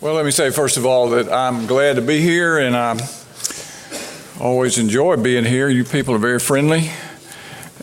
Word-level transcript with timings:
Well, 0.00 0.14
let 0.14 0.24
me 0.24 0.30
say 0.30 0.50
first 0.50 0.76
of 0.76 0.86
all 0.86 1.10
that 1.10 1.28
I'm 1.28 1.66
glad 1.66 1.96
to 1.96 2.02
be 2.02 2.20
here 2.20 2.58
and 2.58 2.76
I 2.76 2.96
always 4.38 4.78
enjoy 4.78 5.16
being 5.16 5.44
here. 5.44 5.68
You 5.68 5.82
people 5.82 6.14
are 6.14 6.18
very 6.18 6.38
friendly. 6.38 6.92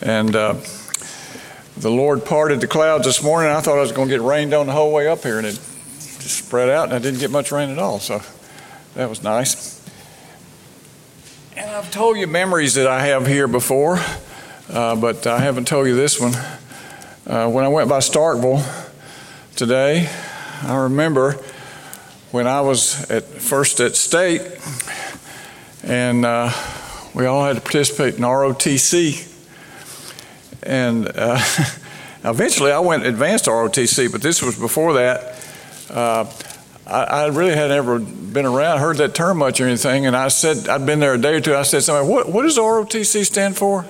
And 0.00 0.34
uh, 0.34 0.54
the 1.76 1.90
Lord 1.90 2.24
parted 2.24 2.62
the 2.62 2.66
clouds 2.66 3.04
this 3.04 3.22
morning. 3.22 3.52
I 3.52 3.60
thought 3.60 3.76
I 3.76 3.82
was 3.82 3.92
going 3.92 4.08
to 4.08 4.14
get 4.14 4.22
rained 4.22 4.54
on 4.54 4.64
the 4.66 4.72
whole 4.72 4.94
way 4.94 5.08
up 5.08 5.24
here 5.24 5.36
and 5.36 5.46
it 5.46 5.56
just 5.56 6.46
spread 6.46 6.70
out 6.70 6.84
and 6.84 6.94
I 6.94 7.00
didn't 7.00 7.20
get 7.20 7.30
much 7.30 7.52
rain 7.52 7.68
at 7.68 7.78
all. 7.78 8.00
So 8.00 8.22
that 8.94 9.10
was 9.10 9.22
nice. 9.22 9.86
And 11.54 11.68
I've 11.68 11.90
told 11.90 12.16
you 12.16 12.26
memories 12.26 12.72
that 12.76 12.86
I 12.86 13.04
have 13.04 13.26
here 13.26 13.46
before, 13.46 13.98
uh, 14.70 14.96
but 14.96 15.26
I 15.26 15.40
haven't 15.40 15.68
told 15.68 15.86
you 15.86 15.94
this 15.94 16.18
one. 16.18 16.32
Uh, 17.26 17.50
when 17.50 17.66
I 17.66 17.68
went 17.68 17.90
by 17.90 17.98
Starkville 17.98 18.64
today, 19.54 20.08
I 20.62 20.76
remember 20.76 21.38
when 22.32 22.46
I 22.46 22.60
was 22.60 23.08
at 23.10 23.24
first 23.24 23.80
at 23.80 23.96
state, 23.96 24.42
and 25.82 26.24
uh, 26.24 26.52
we 27.14 27.26
all 27.26 27.44
had 27.44 27.56
to 27.56 27.62
participate 27.62 28.14
in 28.14 28.22
ROTC. 28.22 29.32
And 30.62 31.08
uh, 31.14 31.38
eventually 32.24 32.72
I 32.72 32.80
went 32.80 33.06
advanced 33.06 33.46
ROTC, 33.46 34.10
but 34.10 34.22
this 34.22 34.42
was 34.42 34.58
before 34.58 34.94
that. 34.94 35.44
Uh, 35.88 36.30
I, 36.86 37.02
I, 37.04 37.26
really 37.28 37.54
had 37.54 37.70
never 37.70 37.98
been 37.98 38.44
around, 38.44 38.78
heard 38.78 38.96
that 38.96 39.14
term 39.14 39.38
much 39.38 39.60
or 39.60 39.66
anything. 39.66 40.06
And 40.06 40.16
I 40.16 40.28
said, 40.28 40.68
I'd 40.68 40.84
been 40.84 40.98
there 40.98 41.14
a 41.14 41.18
day 41.18 41.34
or 41.34 41.40
two. 41.40 41.54
I 41.54 41.62
said, 41.62 41.82
somebody, 41.84 42.08
what, 42.08 42.28
what 42.28 42.42
does 42.42 42.58
ROTC 42.58 43.24
stand 43.24 43.56
for? 43.56 43.86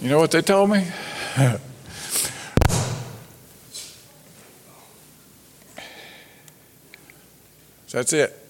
You 0.00 0.08
know 0.08 0.18
what 0.18 0.30
they 0.30 0.42
told 0.42 0.70
me? 0.70 0.86
That's 7.90 8.12
it. 8.12 8.42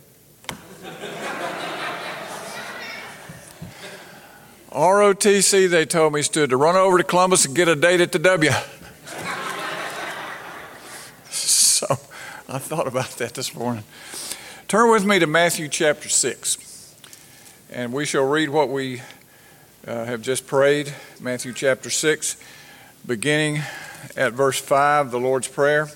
ROTC, 4.73 5.71
they 5.71 5.87
told 5.87 6.13
me, 6.13 6.23
stood 6.23 6.51
to 6.51 6.57
run 6.57 6.77
over 6.77 6.99
to 6.99 7.05
Columbus 7.05 7.47
and 7.47 7.57
get 7.57 7.69
a 7.69 7.77
date 7.77 8.01
at 8.01 8.13
the 8.13 8.19
W. 8.19 8.51
so 11.31 11.87
I 12.49 12.59
thought 12.59 12.87
about 12.87 13.11
that 13.13 13.35
this 13.35 13.55
morning. 13.55 13.85
Turn 14.69 14.91
with 14.91 15.05
me 15.05 15.19
to 15.19 15.27
Matthew 15.27 15.69
chapter 15.69 16.09
6, 16.09 16.95
and 17.71 17.93
we 17.93 18.05
shall 18.05 18.29
read 18.29 18.51
what 18.51 18.69
we 18.69 19.01
uh, 19.87 20.05
have 20.05 20.21
just 20.21 20.47
prayed. 20.47 20.93
Matthew 21.21 21.53
chapter 21.53 21.89
6, 21.89 22.37
beginning 23.07 23.63
at 24.17 24.33
verse 24.33 24.61
5, 24.61 25.11
the 25.11 25.21
Lord's 25.21 25.49
Prayer 25.49 25.89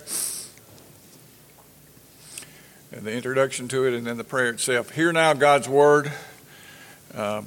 and 2.93 3.03
the 3.03 3.13
introduction 3.13 3.69
to 3.69 3.87
it, 3.87 3.95
and 3.95 4.07
then 4.07 4.17
the 4.17 4.25
prayer 4.25 4.51
itself. 4.51 4.91
Hear 4.91 5.13
now 5.13 5.33
God's 5.33 5.69
word. 5.69 6.11
Um, 7.15 7.47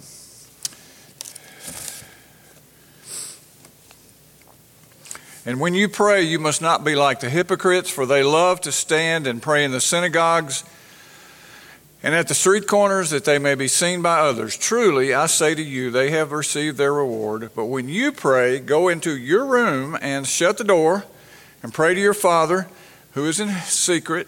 and 5.45 5.59
when 5.59 5.73
you 5.73 5.89
pray, 5.89 6.23
you 6.23 6.39
must 6.39 6.61
not 6.61 6.85
be 6.85 6.95
like 6.95 7.19
the 7.19 7.29
hypocrites, 7.29 7.89
for 7.89 8.05
they 8.05 8.23
love 8.23 8.61
to 8.61 8.71
stand 8.71 9.27
and 9.27 9.41
pray 9.41 9.65
in 9.65 9.71
the 9.71 9.81
synagogues 9.81 10.63
and 12.01 12.15
at 12.15 12.27
the 12.27 12.33
street 12.33 12.67
corners 12.67 13.09
that 13.09 13.25
they 13.25 13.39
may 13.39 13.55
be 13.55 13.67
seen 13.67 14.01
by 14.01 14.19
others. 14.19 14.57
Truly, 14.57 15.13
I 15.13 15.25
say 15.25 15.55
to 15.55 15.63
you, 15.63 15.89
they 15.91 16.11
have 16.11 16.31
received 16.31 16.77
their 16.77 16.93
reward. 16.93 17.51
But 17.55 17.65
when 17.65 17.87
you 17.87 18.11
pray, 18.11 18.59
go 18.59 18.89
into 18.89 19.15
your 19.17 19.45
room 19.45 19.97
and 20.01 20.27
shut 20.27 20.57
the 20.57 20.65
door 20.65 21.05
and 21.61 21.73
pray 21.73 21.93
to 21.93 21.99
your 21.99 22.13
Father 22.13 22.67
who 23.13 23.25
is 23.25 23.39
in 23.39 23.49
secret 23.61 24.27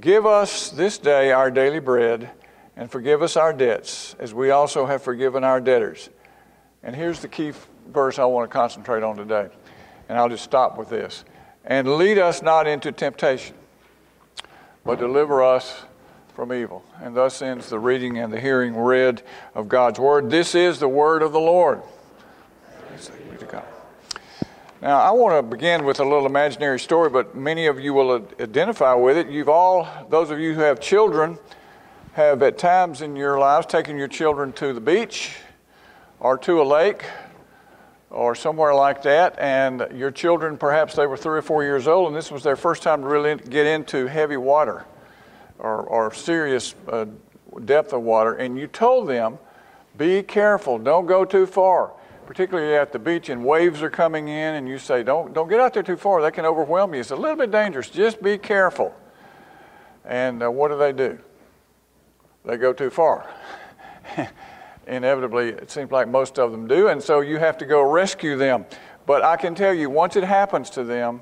Give 0.00 0.24
us 0.24 0.70
this 0.70 0.96
day 0.98 1.32
our 1.32 1.50
daily 1.50 1.78
bread, 1.78 2.30
and 2.76 2.90
forgive 2.90 3.22
us 3.22 3.36
our 3.36 3.52
debts, 3.52 4.16
as 4.18 4.32
we 4.32 4.50
also 4.50 4.86
have 4.86 5.02
forgiven 5.02 5.44
our 5.44 5.60
debtors. 5.60 6.08
And 6.82 6.96
here's 6.96 7.20
the 7.20 7.28
key 7.28 7.52
verse 7.88 8.18
I 8.18 8.24
want 8.24 8.50
to 8.50 8.52
concentrate 8.52 9.02
on 9.02 9.16
today. 9.16 9.48
And 10.08 10.18
I'll 10.18 10.28
just 10.28 10.44
stop 10.44 10.78
with 10.78 10.88
this. 10.88 11.24
And 11.64 11.96
lead 11.96 12.18
us 12.18 12.42
not 12.42 12.66
into 12.66 12.90
temptation, 12.90 13.54
but 14.84 14.98
deliver 14.98 15.42
us 15.42 15.82
from 16.34 16.52
evil. 16.52 16.82
And 17.00 17.14
thus 17.14 17.42
ends 17.42 17.68
the 17.68 17.78
reading 17.78 18.18
and 18.18 18.32
the 18.32 18.40
hearing 18.40 18.76
read 18.76 19.22
of 19.54 19.68
God's 19.68 20.00
word. 20.00 20.30
This 20.30 20.54
is 20.54 20.80
the 20.80 20.88
word 20.88 21.22
of 21.22 21.32
the 21.32 21.40
Lord. 21.40 21.82
Now, 24.82 24.98
I 24.98 25.12
want 25.12 25.36
to 25.36 25.48
begin 25.48 25.84
with 25.84 26.00
a 26.00 26.02
little 26.02 26.26
imaginary 26.26 26.80
story, 26.80 27.08
but 27.08 27.36
many 27.36 27.66
of 27.66 27.78
you 27.78 27.94
will 27.94 28.26
identify 28.40 28.94
with 28.94 29.16
it. 29.16 29.28
You've 29.28 29.48
all, 29.48 29.86
those 30.10 30.32
of 30.32 30.40
you 30.40 30.54
who 30.54 30.60
have 30.62 30.80
children, 30.80 31.38
have 32.14 32.42
at 32.42 32.58
times 32.58 33.00
in 33.00 33.14
your 33.14 33.38
lives 33.38 33.66
taken 33.66 33.96
your 33.96 34.08
children 34.08 34.52
to 34.54 34.72
the 34.72 34.80
beach 34.80 35.36
or 36.18 36.36
to 36.38 36.60
a 36.60 36.64
lake 36.64 37.04
or 38.10 38.34
somewhere 38.34 38.74
like 38.74 39.02
that, 39.04 39.38
and 39.38 39.86
your 39.94 40.10
children, 40.10 40.58
perhaps 40.58 40.96
they 40.96 41.06
were 41.06 41.16
three 41.16 41.38
or 41.38 41.42
four 41.42 41.62
years 41.62 41.86
old, 41.86 42.08
and 42.08 42.16
this 42.16 42.32
was 42.32 42.42
their 42.42 42.56
first 42.56 42.82
time 42.82 43.02
to 43.02 43.06
really 43.06 43.36
get 43.36 43.68
into 43.68 44.08
heavy 44.08 44.36
water 44.36 44.84
or, 45.60 45.82
or 45.82 46.12
serious 46.12 46.74
uh, 46.88 47.06
depth 47.66 47.92
of 47.92 48.02
water, 48.02 48.34
and 48.34 48.58
you 48.58 48.66
told 48.66 49.08
them, 49.08 49.38
be 49.96 50.24
careful, 50.24 50.76
don't 50.76 51.06
go 51.06 51.24
too 51.24 51.46
far 51.46 51.92
particularly 52.32 52.74
at 52.74 52.92
the 52.92 52.98
beach 52.98 53.28
and 53.28 53.44
waves 53.44 53.82
are 53.82 53.90
coming 53.90 54.28
in 54.28 54.54
and 54.54 54.66
you 54.66 54.78
say, 54.78 55.02
don't, 55.02 55.34
don't 55.34 55.50
get 55.50 55.60
out 55.60 55.74
there 55.74 55.82
too 55.82 55.98
far, 55.98 56.22
that 56.22 56.32
can 56.32 56.46
overwhelm 56.46 56.94
you. 56.94 57.00
It's 57.00 57.10
a 57.10 57.14
little 57.14 57.36
bit 57.36 57.50
dangerous. 57.50 57.90
Just 57.90 58.22
be 58.22 58.38
careful. 58.38 58.94
And 60.06 60.42
uh, 60.42 60.50
what 60.50 60.68
do 60.68 60.78
they 60.78 60.94
do? 60.94 61.18
They 62.46 62.56
go 62.56 62.72
too 62.72 62.88
far. 62.88 63.28
Inevitably, 64.86 65.50
it 65.50 65.70
seems 65.70 65.90
like 65.90 66.08
most 66.08 66.38
of 66.38 66.52
them 66.52 66.66
do, 66.66 66.88
and 66.88 67.02
so 67.02 67.20
you 67.20 67.36
have 67.36 67.58
to 67.58 67.66
go 67.66 67.82
rescue 67.82 68.38
them. 68.38 68.64
But 69.04 69.22
I 69.22 69.36
can 69.36 69.54
tell 69.54 69.74
you, 69.74 69.90
once 69.90 70.16
it 70.16 70.24
happens 70.24 70.70
to 70.70 70.84
them, 70.84 71.20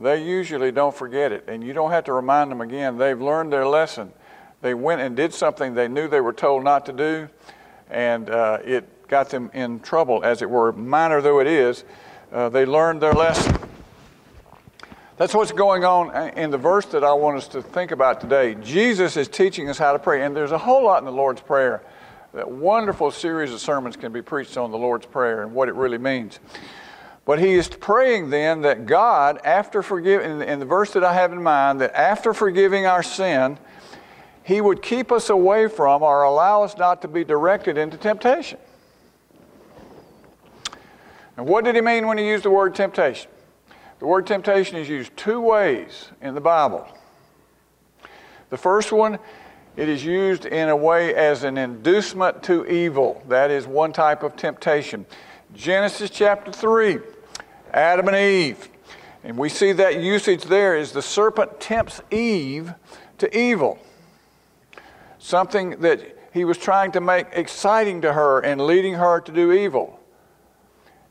they 0.00 0.24
usually 0.24 0.70
don't 0.70 0.94
forget 0.94 1.32
it, 1.32 1.46
and 1.48 1.64
you 1.64 1.72
don't 1.72 1.90
have 1.90 2.04
to 2.04 2.12
remind 2.12 2.48
them 2.52 2.60
again. 2.60 2.96
They've 2.96 3.20
learned 3.20 3.52
their 3.52 3.66
lesson. 3.66 4.12
They 4.60 4.74
went 4.74 5.00
and 5.00 5.16
did 5.16 5.34
something 5.34 5.74
they 5.74 5.88
knew 5.88 6.06
they 6.06 6.20
were 6.20 6.32
told 6.32 6.62
not 6.62 6.86
to 6.86 6.92
do, 6.92 7.28
and 7.90 8.30
uh, 8.30 8.58
it 8.64 8.88
got 9.12 9.28
them 9.28 9.50
in 9.52 9.78
trouble, 9.80 10.24
as 10.24 10.40
it 10.40 10.48
were, 10.48 10.72
minor 10.72 11.20
though 11.20 11.38
it 11.38 11.46
is. 11.46 11.84
Uh, 12.32 12.48
they 12.48 12.64
learned 12.64 13.02
their 13.02 13.12
lesson. 13.12 13.54
That's 15.18 15.34
what's 15.34 15.52
going 15.52 15.84
on 15.84 16.30
in 16.30 16.50
the 16.50 16.56
verse 16.56 16.86
that 16.86 17.04
I 17.04 17.12
want 17.12 17.36
us 17.36 17.46
to 17.48 17.60
think 17.60 17.90
about 17.90 18.22
today. 18.22 18.54
Jesus 18.54 19.18
is 19.18 19.28
teaching 19.28 19.68
us 19.68 19.76
how 19.76 19.92
to 19.92 19.98
pray, 19.98 20.22
and 20.22 20.34
there's 20.34 20.52
a 20.52 20.56
whole 20.56 20.82
lot 20.82 21.00
in 21.00 21.04
the 21.04 21.12
Lord's 21.12 21.42
Prayer. 21.42 21.82
That 22.32 22.50
wonderful 22.50 23.10
series 23.10 23.52
of 23.52 23.60
sermons 23.60 23.96
can 23.96 24.14
be 24.14 24.22
preached 24.22 24.56
on 24.56 24.70
the 24.70 24.78
Lord's 24.78 25.04
Prayer 25.04 25.42
and 25.42 25.52
what 25.52 25.68
it 25.68 25.74
really 25.74 25.98
means. 25.98 26.40
But 27.26 27.38
he 27.38 27.52
is 27.52 27.68
praying 27.68 28.30
then 28.30 28.62
that 28.62 28.86
God, 28.86 29.42
after 29.44 29.82
forgiving, 29.82 30.40
in 30.40 30.58
the 30.58 30.64
verse 30.64 30.94
that 30.94 31.04
I 31.04 31.12
have 31.12 31.32
in 31.34 31.42
mind, 31.42 31.82
that 31.82 31.94
after 31.94 32.32
forgiving 32.32 32.86
our 32.86 33.02
sin, 33.02 33.58
he 34.42 34.62
would 34.62 34.80
keep 34.80 35.12
us 35.12 35.28
away 35.28 35.68
from 35.68 36.02
or 36.02 36.22
allow 36.22 36.62
us 36.62 36.78
not 36.78 37.02
to 37.02 37.08
be 37.08 37.24
directed 37.24 37.76
into 37.76 37.98
temptation. 37.98 38.58
And 41.36 41.46
what 41.46 41.64
did 41.64 41.74
he 41.74 41.80
mean 41.80 42.06
when 42.06 42.18
he 42.18 42.28
used 42.28 42.44
the 42.44 42.50
word 42.50 42.74
temptation? 42.74 43.30
The 43.98 44.06
word 44.06 44.26
temptation 44.26 44.76
is 44.76 44.88
used 44.88 45.16
two 45.16 45.40
ways 45.40 46.10
in 46.20 46.34
the 46.34 46.40
Bible. 46.40 46.86
The 48.50 48.58
first 48.58 48.92
one, 48.92 49.18
it 49.76 49.88
is 49.88 50.04
used 50.04 50.44
in 50.44 50.68
a 50.68 50.76
way 50.76 51.14
as 51.14 51.44
an 51.44 51.56
inducement 51.56 52.42
to 52.42 52.66
evil. 52.66 53.22
That 53.28 53.50
is 53.50 53.66
one 53.66 53.92
type 53.92 54.22
of 54.22 54.36
temptation. 54.36 55.06
Genesis 55.54 56.10
chapter 56.10 56.52
3, 56.52 56.98
Adam 57.72 58.08
and 58.08 58.16
Eve. 58.16 58.68
And 59.24 59.38
we 59.38 59.48
see 59.48 59.72
that 59.72 60.00
usage 60.02 60.44
there 60.44 60.76
is 60.76 60.92
the 60.92 61.00
serpent 61.00 61.60
tempts 61.60 62.02
Eve 62.10 62.74
to 63.18 63.38
evil. 63.38 63.78
Something 65.18 65.80
that 65.80 66.00
he 66.34 66.44
was 66.44 66.58
trying 66.58 66.92
to 66.92 67.00
make 67.00 67.26
exciting 67.32 68.02
to 68.02 68.12
her 68.12 68.40
and 68.40 68.60
leading 68.60 68.94
her 68.94 69.20
to 69.20 69.32
do 69.32 69.52
evil. 69.52 70.00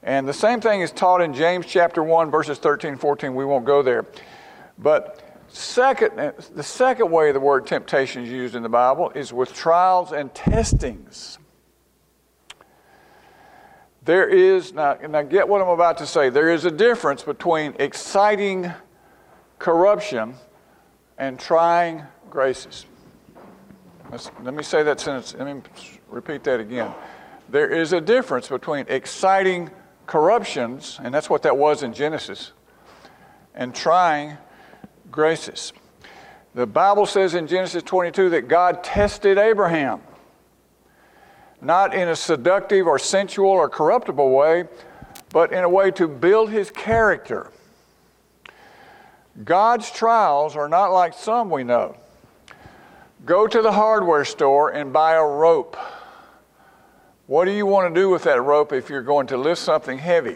And 0.03 0.27
the 0.27 0.33
same 0.33 0.61
thing 0.61 0.81
is 0.81 0.91
taught 0.91 1.21
in 1.21 1.33
James 1.33 1.65
chapter 1.65 2.03
1, 2.03 2.31
verses 2.31 2.57
13 2.57 2.91
and 2.91 2.99
14. 2.99 3.35
We 3.35 3.45
won't 3.45 3.65
go 3.65 3.81
there. 3.81 4.05
But 4.77 5.31
Second, 5.53 6.17
uh, 6.17 6.31
the 6.55 6.63
second 6.63 7.11
way 7.11 7.33
the 7.33 7.39
word 7.39 7.67
temptation 7.67 8.23
is 8.23 8.29
used 8.29 8.55
in 8.55 8.63
the 8.63 8.69
Bible 8.69 9.11
is 9.13 9.33
with 9.33 9.53
trials 9.53 10.13
and 10.13 10.33
testings. 10.33 11.39
There 14.03 14.27
is, 14.27 14.73
now, 14.73 14.97
now 15.09 15.23
get 15.23 15.47
what 15.47 15.61
I'm 15.61 15.67
about 15.67 15.97
to 15.97 16.07
say, 16.07 16.29
there 16.29 16.49
is 16.49 16.63
a 16.63 16.71
difference 16.71 17.21
between 17.21 17.75
exciting 17.79 18.71
corruption 19.59 20.35
and 21.17 21.37
trying 21.37 22.03
graces. 22.29 22.85
Let's, 24.09 24.31
let 24.41 24.53
me 24.53 24.63
say 24.63 24.83
that 24.83 25.01
sentence, 25.01 25.35
let 25.37 25.53
me 25.53 25.61
repeat 26.09 26.45
that 26.45 26.61
again. 26.61 26.91
There 27.49 27.69
is 27.69 27.91
a 27.91 28.01
difference 28.01 28.47
between 28.47 28.85
exciting 28.87 29.69
corruptions, 30.11 30.99
and 31.01 31.13
that's 31.13 31.29
what 31.29 31.43
that 31.43 31.57
was 31.57 31.83
in 31.83 31.93
Genesis, 31.93 32.51
and 33.55 33.73
trying 33.73 34.35
graces. 35.09 35.71
The 36.53 36.67
Bible 36.67 37.05
says 37.05 37.33
in 37.33 37.47
Genesis 37.47 37.81
22 37.83 38.31
that 38.31 38.49
God 38.49 38.83
tested 38.83 39.37
Abraham 39.37 40.01
not 41.61 41.93
in 41.93 42.09
a 42.09 42.15
seductive 42.15 42.87
or 42.87 42.99
sensual 42.99 43.51
or 43.51 43.69
corruptible 43.69 44.31
way, 44.31 44.65
but 45.29 45.53
in 45.53 45.63
a 45.63 45.69
way 45.69 45.91
to 45.91 46.09
build 46.09 46.49
his 46.49 46.69
character. 46.71 47.49
God's 49.45 49.89
trials 49.91 50.57
are 50.57 50.67
not 50.67 50.87
like 50.87 51.13
some 51.13 51.49
we 51.49 51.63
know. 51.63 51.95
Go 53.25 53.47
to 53.47 53.61
the 53.61 53.71
hardware 53.71 54.25
store 54.25 54.73
and 54.73 54.91
buy 54.91 55.13
a 55.13 55.23
rope. 55.23 55.77
What 57.31 57.45
do 57.45 57.51
you 57.51 57.65
want 57.65 57.95
to 57.95 57.97
do 57.97 58.09
with 58.09 58.23
that 58.23 58.41
rope 58.41 58.73
if 58.73 58.89
you're 58.89 59.01
going 59.01 59.27
to 59.27 59.37
lift 59.37 59.61
something 59.61 59.97
heavy? 59.97 60.35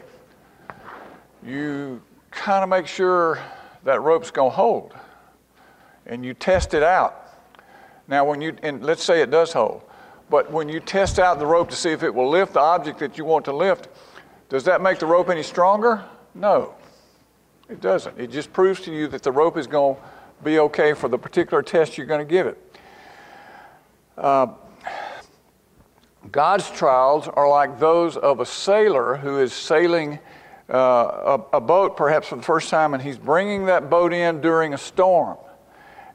You 1.46 2.02
kind 2.32 2.64
of 2.64 2.70
make 2.70 2.88
sure 2.88 3.38
that 3.84 4.02
rope's 4.02 4.32
going 4.32 4.52
to 4.52 4.56
hold 4.56 4.94
and 6.06 6.26
you 6.26 6.34
test 6.34 6.74
it 6.74 6.84
out. 6.84 7.34
Now, 8.08 8.24
when 8.24 8.40
you, 8.40 8.56
and 8.64 8.82
let's 8.82 9.04
say 9.04 9.22
it 9.22 9.30
does 9.30 9.52
hold. 9.52 9.82
But 10.30 10.50
when 10.54 10.70
you 10.70 10.80
test 10.80 11.20
out 11.20 11.38
the 11.38 11.46
rope 11.46 11.70
to 11.72 11.76
see 11.76 11.90
if 11.90 12.02
it 12.02 12.16
will 12.16 12.30
lift 12.30 12.54
the 12.54 12.62
object 12.62 13.00
that 13.00 13.18
you 13.18 13.26
want 13.26 13.44
to 13.44 13.54
lift, 13.54 13.90
does 14.48 14.64
that 14.64 14.82
make 14.82 14.98
the 14.98 15.06
rope 15.06 15.30
any 15.30 15.44
stronger? 15.44 16.02
No, 16.34 16.76
it 17.68 17.82
doesn't. 17.82 18.18
It 18.18 18.32
just 18.32 18.54
proves 18.54 18.80
to 18.84 18.94
you 18.94 19.10
that 19.10 19.22
the 19.22 19.34
rope 19.34 19.58
is 19.58 19.68
going 19.68 19.98
to 19.98 20.02
be 20.46 20.60
okay 20.60 20.94
for 20.94 21.10
the 21.10 21.18
particular 21.18 21.62
test 21.62 21.98
you're 21.98 22.08
going 22.08 22.26
to 22.26 22.32
give 22.32 22.48
it. 22.48 22.78
Uh, 24.18 24.48
God's 26.32 26.70
trials 26.72 27.28
are 27.28 27.50
like 27.50 27.80
those 27.80 28.18
of 28.18 28.40
a 28.40 28.46
sailor 28.46 29.16
who 29.16 29.40
is 29.40 29.54
sailing 29.54 30.20
uh, 30.70 31.38
a, 31.54 31.58
a 31.58 31.62
boat, 31.62 31.96
perhaps 31.96 32.28
for 32.28 32.36
the 32.36 32.44
first 32.44 32.70
time, 32.70 32.94
and 32.94 33.04
he's 33.04 33.18
bringing 33.18 33.66
that 33.66 33.90
boat 33.90 34.14
in 34.14 34.42
during 34.42 34.74
a 34.74 34.78
storm. 34.78 35.38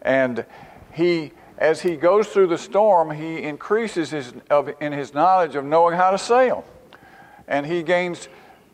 And 0.03 0.45
he 0.93 1.33
as 1.61 1.83
he 1.83 1.95
goes 1.95 2.29
through 2.29 2.47
the 2.47 2.59
storm, 2.59 3.11
he 3.11 3.43
increases 3.43 4.11
his, 4.11 4.33
of, 4.49 4.71
in 4.81 4.93
his 4.93 5.13
knowledge 5.13 5.55
of 5.57 5.65
knowing 5.65 5.95
how 5.95 6.11
to 6.11 6.19
sail. 6.19 6.65
And 7.47 7.67
he 7.67 7.83
gains 7.83 8.29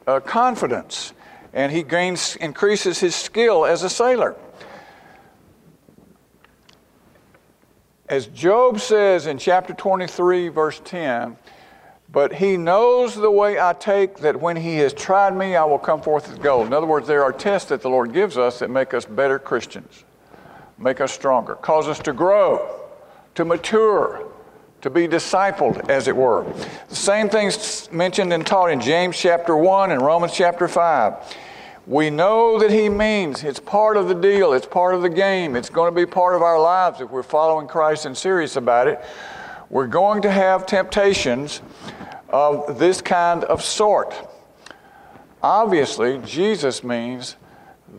uh, 0.07 0.21
confidence 0.21 1.13
and 1.53 1.73
he 1.73 1.83
gains, 1.83 2.37
increases 2.37 3.01
his 3.01 3.17
skill 3.17 3.67
as 3.67 3.83
a 3.83 3.91
sailor. 3.91 4.37
As 8.09 8.27
Job 8.27 8.81
says 8.81 9.27
in 9.27 9.39
chapter 9.39 9.75
23, 9.75 10.49
verse 10.49 10.81
10, 10.85 11.37
but 12.13 12.33
he 12.33 12.57
knows 12.57 13.15
the 13.15 13.31
way 13.31 13.59
I 13.59 13.73
take, 13.73 14.19
that 14.19 14.41
when 14.41 14.57
he 14.57 14.77
has 14.79 14.93
tried 14.93 15.37
me, 15.37 15.57
I 15.57 15.65
will 15.65 15.79
come 15.79 16.01
forth 16.01 16.31
as 16.31 16.39
gold. 16.39 16.69
In 16.69 16.73
other 16.73 16.87
words, 16.87 17.09
there 17.09 17.25
are 17.25 17.33
tests 17.33 17.69
that 17.71 17.83
the 17.83 17.91
Lord 17.91 18.13
gives 18.13 18.39
us 18.39 18.61
that 18.61 18.71
make 18.71 18.95
us 18.95 19.05
better 19.05 19.39
Christians 19.39 20.05
make 20.79 21.01
us 21.01 21.13
stronger, 21.13 21.55
cause 21.57 21.89
us 21.89 21.99
to 22.01 22.13
grow, 22.13 22.81
to 23.35 23.45
mature, 23.45 24.27
to 24.83 24.91
be 24.91 25.09
discipled, 25.09 25.89
as 25.89 26.07
it 26.07 26.17
were. 26.17 26.45
The 26.89 26.97
same 26.97 27.29
things 27.29 27.91
mentioned 27.91 28.33
and 28.33 28.47
taught 28.47 28.71
in 28.71 28.81
James 28.81 29.17
chapter 29.19 29.57
1 29.57 29.91
and 29.91 30.03
Romans 30.03 30.33
chapter 30.35 30.69
5. 30.69 31.37
We 31.87 32.11
know 32.11 32.59
that 32.59 32.73
He 32.73 32.89
means 32.89 33.45
it's 33.45 33.61
part 33.61 33.97
of 33.97 34.09
the 34.09 34.15
deal, 34.15 34.53
it's 34.53 34.67
part 34.67 34.95
of 34.95 35.03
the 35.03 35.09
game, 35.09 35.55
it's 35.55 35.71
going 35.71 35.93
to 35.93 35.95
be 35.95 36.05
part 36.05 36.35
of 36.35 36.43
our 36.43 36.61
lives 36.61 37.01
if 37.01 37.11
we're 37.11 37.23
following 37.23 37.69
Christ 37.69 38.07
and 38.07 38.17
serious 38.17 38.57
about 38.57 38.89
it. 38.89 39.01
We're 39.71 39.87
going 39.87 40.23
to 40.23 40.31
have 40.31 40.67
temptations 40.67 41.63
of 42.29 42.79
this 42.79 43.01
kind 43.01 43.45
of 43.45 43.63
sort. 43.63 44.15
Obviously, 45.43 46.19
Jesus 46.25 46.83
means 46.83 47.37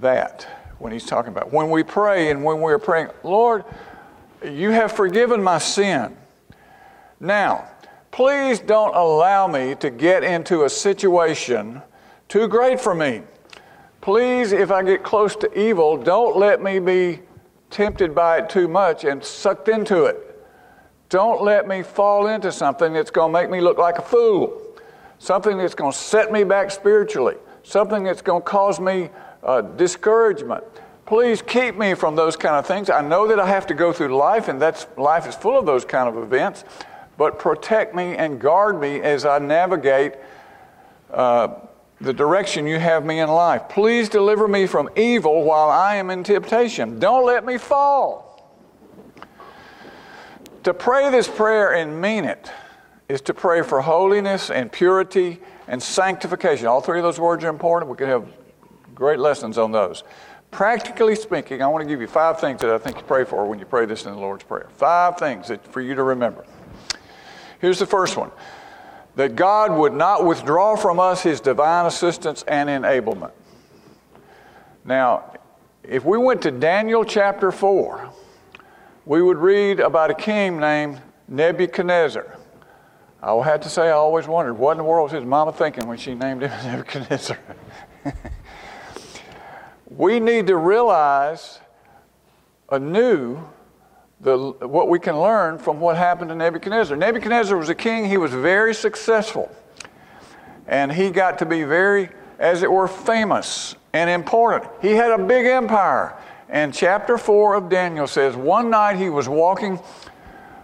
that 0.01 0.45
when 0.79 0.91
he's 0.91 1.05
talking 1.05 1.31
about. 1.31 1.53
When 1.53 1.69
we 1.69 1.83
pray 1.83 2.29
and 2.29 2.43
when 2.43 2.59
we're 2.59 2.79
praying, 2.79 3.07
Lord, 3.23 3.63
you 4.43 4.71
have 4.71 4.91
forgiven 4.91 5.41
my 5.41 5.59
sin. 5.59 6.15
Now, 7.19 7.69
please 8.11 8.59
don't 8.59 8.95
allow 8.95 9.47
me 9.47 9.75
to 9.75 9.89
get 9.89 10.23
into 10.23 10.65
a 10.65 10.69
situation 10.69 11.81
too 12.27 12.47
great 12.47 12.79
for 12.79 12.93
me. 12.93 13.21
Please, 14.07 14.53
if 14.53 14.71
I 14.71 14.83
get 14.83 15.03
close 15.03 15.35
to 15.35 15.59
evil, 15.59 15.97
don't 15.97 16.37
let 16.37 16.63
me 16.63 16.79
be 16.79 17.19
tempted 17.69 18.15
by 18.15 18.37
it 18.37 18.49
too 18.49 18.69
much 18.69 19.03
and 19.03 19.21
sucked 19.21 19.67
into 19.67 20.05
it. 20.05 20.47
Don't 21.09 21.43
let 21.43 21.67
me 21.67 21.83
fall 21.83 22.27
into 22.27 22.49
something 22.49 22.93
that's 22.93 23.11
going 23.11 23.33
to 23.33 23.37
make 23.37 23.49
me 23.49 23.59
look 23.59 23.77
like 23.77 23.97
a 23.97 24.01
fool, 24.01 24.61
something 25.19 25.57
that's 25.57 25.75
going 25.75 25.91
to 25.91 25.97
set 25.97 26.31
me 26.31 26.45
back 26.45 26.71
spiritually, 26.71 27.35
something 27.63 28.05
that's 28.05 28.21
going 28.21 28.41
to 28.41 28.47
cause 28.47 28.79
me 28.79 29.09
uh, 29.43 29.59
discouragement. 29.59 30.63
Please 31.05 31.41
keep 31.41 31.75
me 31.75 31.93
from 31.93 32.15
those 32.15 32.37
kind 32.37 32.55
of 32.55 32.65
things. 32.65 32.89
I 32.89 33.01
know 33.01 33.27
that 33.27 33.41
I 33.41 33.47
have 33.47 33.67
to 33.67 33.73
go 33.73 33.91
through 33.91 34.15
life, 34.15 34.47
and 34.47 34.61
that's 34.61 34.87
life 34.95 35.27
is 35.27 35.35
full 35.35 35.59
of 35.59 35.65
those 35.65 35.83
kind 35.83 36.07
of 36.07 36.23
events. 36.23 36.63
But 37.17 37.39
protect 37.39 37.93
me 37.93 38.15
and 38.15 38.39
guard 38.39 38.79
me 38.79 39.01
as 39.01 39.25
I 39.25 39.39
navigate 39.39 40.13
uh, 41.11 41.66
the 41.99 42.13
direction 42.13 42.67
you 42.67 42.79
have 42.79 43.05
me 43.05 43.19
in 43.19 43.29
life. 43.29 43.63
Please 43.69 44.09
deliver 44.09 44.47
me 44.47 44.67
from 44.67 44.89
evil 44.95 45.43
while 45.43 45.69
I 45.69 45.95
am 45.95 46.09
in 46.09 46.23
temptation. 46.23 46.99
Don't 46.99 47.25
let 47.25 47.45
me 47.45 47.57
fall. 47.57 48.25
To 50.63 50.73
pray 50.73 51.09
this 51.09 51.27
prayer 51.27 51.73
and 51.73 52.01
mean 52.01 52.25
it 52.25 52.51
is 53.09 53.21
to 53.21 53.33
pray 53.33 53.61
for 53.61 53.81
holiness 53.81 54.51
and 54.51 54.71
purity 54.71 55.39
and 55.67 55.81
sanctification. 55.81 56.67
All 56.67 56.81
three 56.81 56.99
of 56.99 57.03
those 57.03 57.19
words 57.19 57.43
are 57.43 57.49
important. 57.49 57.89
We 57.89 57.97
could 57.97 58.09
have 58.09 58.27
Great 58.97 59.19
lessons 59.19 59.59
on 59.59 59.71
those. 59.71 60.03
Practically 60.49 61.13
speaking, 61.13 61.61
I 61.61 61.67
want 61.67 61.83
to 61.83 61.87
give 61.87 62.01
you 62.01 62.07
five 62.07 62.39
things 62.39 62.61
that 62.61 62.71
I 62.71 62.79
think 62.79 62.97
you 62.97 63.03
pray 63.03 63.25
for 63.25 63.45
when 63.45 63.59
you 63.59 63.65
pray 63.65 63.85
this 63.85 64.07
in 64.07 64.11
the 64.11 64.17
Lord's 64.17 64.43
Prayer. 64.43 64.69
Five 64.75 65.19
things 65.19 65.49
that, 65.49 65.71
for 65.71 65.81
you 65.81 65.93
to 65.93 66.01
remember. 66.01 66.43
Here's 67.59 67.77
the 67.77 67.85
first 67.85 68.17
one 68.17 68.31
that 69.17 69.35
God 69.35 69.75
would 69.75 69.93
not 69.93 70.25
withdraw 70.25 70.75
from 70.75 70.99
us 70.99 71.23
his 71.23 71.41
divine 71.41 71.87
assistance 71.87 72.43
and 72.47 72.69
enablement. 72.69 73.31
Now, 74.85 75.33
if 75.81 76.05
we 76.05 76.19
went 76.19 76.43
to 76.43 76.51
Daniel 76.51 77.03
chapter 77.03 77.51
4, 77.51 78.11
we 79.07 79.23
would 79.23 79.37
read 79.37 79.79
about 79.79 80.11
a 80.11 80.13
king 80.13 80.59
named 80.59 81.01
Nebuchadnezzar. 81.27 82.37
I 83.19 83.33
will 83.33 83.41
have 83.41 83.61
to 83.61 83.69
say, 83.69 83.87
I 83.87 83.93
always 83.93 84.27
wondered 84.27 84.53
what 84.53 84.73
in 84.73 84.77
the 84.77 84.83
world 84.83 85.11
was 85.11 85.19
his 85.19 85.25
mama 85.25 85.51
thinking 85.51 85.87
when 85.87 85.97
she 85.97 86.13
named 86.13 86.43
him 86.43 86.51
Nebuchadnezzar. 86.63 87.39
we 89.89 90.19
need 90.19 90.45
to 90.45 90.57
realize 90.57 91.59
anew 92.69 93.39
the, 94.21 94.37
what 94.37 94.89
we 94.89 94.99
can 94.99 95.19
learn 95.19 95.57
from 95.57 95.79
what 95.79 95.95
happened 95.95 96.29
to 96.29 96.35
Nebuchadnezzar. 96.35 96.97
Nebuchadnezzar 96.97 97.57
was 97.57 97.69
a 97.69 97.75
king, 97.75 98.05
he 98.05 98.17
was 98.17 98.31
very 98.31 98.73
successful. 98.73 99.51
And 100.67 100.91
he 100.91 101.11
got 101.11 101.39
to 101.39 101.45
be 101.45 101.63
very, 101.63 102.09
as 102.39 102.63
it 102.63 102.71
were, 102.71 102.87
famous 102.87 103.75
and 103.93 104.09
important. 104.09 104.71
He 104.81 104.91
had 104.91 105.11
a 105.11 105.23
big 105.23 105.45
empire. 105.45 106.15
And 106.49 106.73
chapter 106.73 107.17
4 107.17 107.55
of 107.55 107.69
Daniel 107.69 108.07
says 108.07 108.35
one 108.35 108.69
night 108.69 108.97
he 108.97 109.09
was 109.09 109.29
walking 109.29 109.79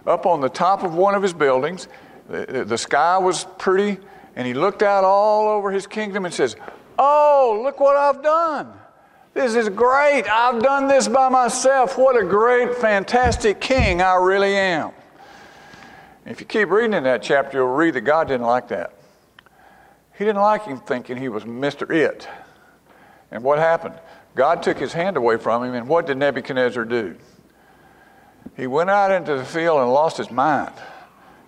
up 0.06 0.26
on 0.26 0.40
the 0.40 0.48
top 0.48 0.82
of 0.82 0.94
one 0.94 1.14
of 1.14 1.22
his 1.22 1.32
buildings. 1.32 1.88
The, 2.28 2.64
the 2.66 2.78
sky 2.78 3.18
was 3.18 3.46
pretty, 3.58 3.98
and 4.36 4.46
he 4.46 4.54
looked 4.54 4.82
out 4.82 5.04
all 5.04 5.48
over 5.48 5.70
his 5.70 5.86
kingdom 5.86 6.24
and 6.24 6.34
says, 6.34 6.56
Oh, 6.98 7.60
look 7.62 7.80
what 7.80 7.96
I've 7.96 8.22
done. 8.22 8.72
This 9.34 9.56
is 9.56 9.68
great. 9.68 10.28
I've 10.28 10.62
done 10.62 10.86
this 10.86 11.08
by 11.08 11.28
myself. 11.28 11.98
What 11.98 12.16
a 12.16 12.24
great, 12.24 12.76
fantastic 12.76 13.60
king 13.60 14.00
I 14.00 14.14
really 14.14 14.54
am. 14.54 14.92
If 16.24 16.40
you 16.40 16.46
keep 16.46 16.70
reading 16.70 16.94
in 16.94 17.02
that 17.02 17.20
chapter, 17.22 17.58
you'll 17.58 17.66
read 17.66 17.94
that 17.94 18.02
God 18.02 18.28
didn't 18.28 18.46
like 18.46 18.68
that. 18.68 18.94
He 20.16 20.24
didn't 20.24 20.40
like 20.40 20.64
him 20.64 20.78
thinking 20.78 21.16
he 21.16 21.28
was 21.28 21.42
Mr. 21.42 21.90
It. 21.90 22.28
And 23.32 23.42
what 23.42 23.58
happened? 23.58 23.96
God 24.36 24.62
took 24.62 24.78
his 24.78 24.92
hand 24.92 25.16
away 25.16 25.36
from 25.36 25.64
him, 25.64 25.74
and 25.74 25.88
what 25.88 26.06
did 26.06 26.16
Nebuchadnezzar 26.16 26.84
do? 26.84 27.16
He 28.56 28.68
went 28.68 28.90
out 28.90 29.10
into 29.10 29.36
the 29.36 29.44
field 29.44 29.80
and 29.80 29.92
lost 29.92 30.16
his 30.16 30.30
mind. 30.30 30.72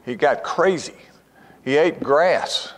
He 0.04 0.16
got 0.16 0.42
crazy. 0.42 0.94
He 1.64 1.76
ate 1.76 2.00
grass. 2.00 2.72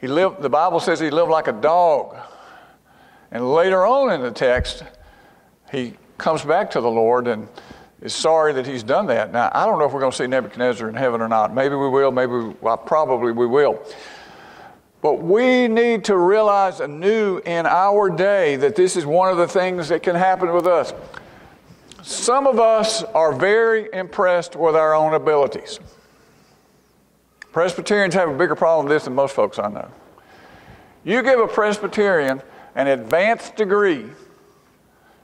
He 0.00 0.06
lived, 0.06 0.42
the 0.42 0.50
Bible 0.50 0.80
says 0.80 1.00
he 1.00 1.10
lived 1.10 1.30
like 1.30 1.48
a 1.48 1.52
dog. 1.52 2.16
And 3.32 3.52
later 3.52 3.86
on 3.86 4.12
in 4.12 4.22
the 4.22 4.30
text, 4.30 4.82
he 5.70 5.94
comes 6.18 6.44
back 6.44 6.70
to 6.72 6.80
the 6.80 6.90
Lord 6.90 7.28
and 7.28 7.48
is 8.02 8.14
sorry 8.14 8.52
that 8.54 8.66
he's 8.66 8.82
done 8.82 9.06
that. 9.06 9.32
Now, 9.32 9.50
I 9.52 9.66
don't 9.66 9.78
know 9.78 9.84
if 9.84 9.92
we're 9.92 10.00
going 10.00 10.12
to 10.12 10.16
see 10.16 10.26
Nebuchadnezzar 10.26 10.88
in 10.88 10.94
heaven 10.94 11.20
or 11.20 11.28
not. 11.28 11.54
Maybe 11.54 11.74
we 11.74 11.88
will, 11.88 12.10
maybe, 12.10 12.32
we, 12.32 12.48
well, 12.60 12.76
probably 12.76 13.32
we 13.32 13.46
will. 13.46 13.84
But 15.02 15.22
we 15.22 15.68
need 15.68 16.04
to 16.04 16.16
realize 16.16 16.80
anew 16.80 17.40
in 17.44 17.66
our 17.66 18.10
day 18.10 18.56
that 18.56 18.76
this 18.76 18.96
is 18.96 19.06
one 19.06 19.30
of 19.30 19.38
the 19.38 19.48
things 19.48 19.88
that 19.88 20.02
can 20.02 20.14
happen 20.14 20.52
with 20.52 20.66
us. 20.66 20.92
Some 22.02 22.46
of 22.46 22.58
us 22.58 23.02
are 23.02 23.32
very 23.32 23.88
impressed 23.92 24.56
with 24.56 24.74
our 24.74 24.94
own 24.94 25.14
abilities. 25.14 25.80
Presbyterians 27.52 28.14
have 28.14 28.28
a 28.28 28.36
bigger 28.36 28.54
problem 28.54 28.86
with 28.86 28.94
this 28.94 29.04
than 29.04 29.14
most 29.14 29.34
folks 29.34 29.58
I 29.58 29.68
know. 29.68 29.90
You 31.04 31.22
give 31.22 31.40
a 31.40 31.48
Presbyterian 31.48 32.42
an 32.74 32.86
advanced 32.86 33.56
degree, 33.56 34.06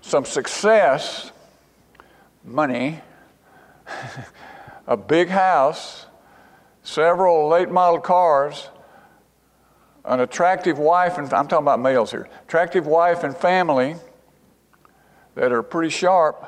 some 0.01 0.25
success, 0.25 1.33
money, 2.45 3.01
a 4.87 4.97
big 4.97 5.29
house, 5.29 6.07
several 6.83 7.49
late 7.49 7.71
model 7.71 8.01
cars, 8.01 8.69
an 10.05 10.21
attractive 10.21 10.79
wife, 10.79 11.19
and 11.19 11.33
I'm 11.33 11.49
talking 11.49 11.65
about 11.65 11.81
males 11.81 12.11
here, 12.11 12.29
attractive 12.45 12.87
wife 12.87 13.25
and 13.25 13.37
family 13.37 13.97
that 15.35 15.53
are 15.53 15.63
pretty 15.63 15.91
sharp, 15.91 16.45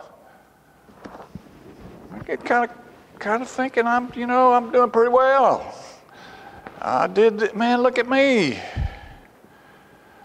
I 2.13 2.19
get 2.21 2.45
kind 2.45 2.71
of 2.71 2.77
kind 3.19 3.43
of 3.43 3.49
thinking 3.49 3.87
I'm, 3.87 4.13
you 4.15 4.27
know, 4.27 4.53
I'm 4.53 4.71
doing 4.71 4.91
pretty 4.91 5.11
well. 5.11 5.75
I 6.81 7.09
did, 7.09 7.55
man, 7.55 7.83
look 7.83 7.99
at 7.99 8.09
me. 8.09 8.61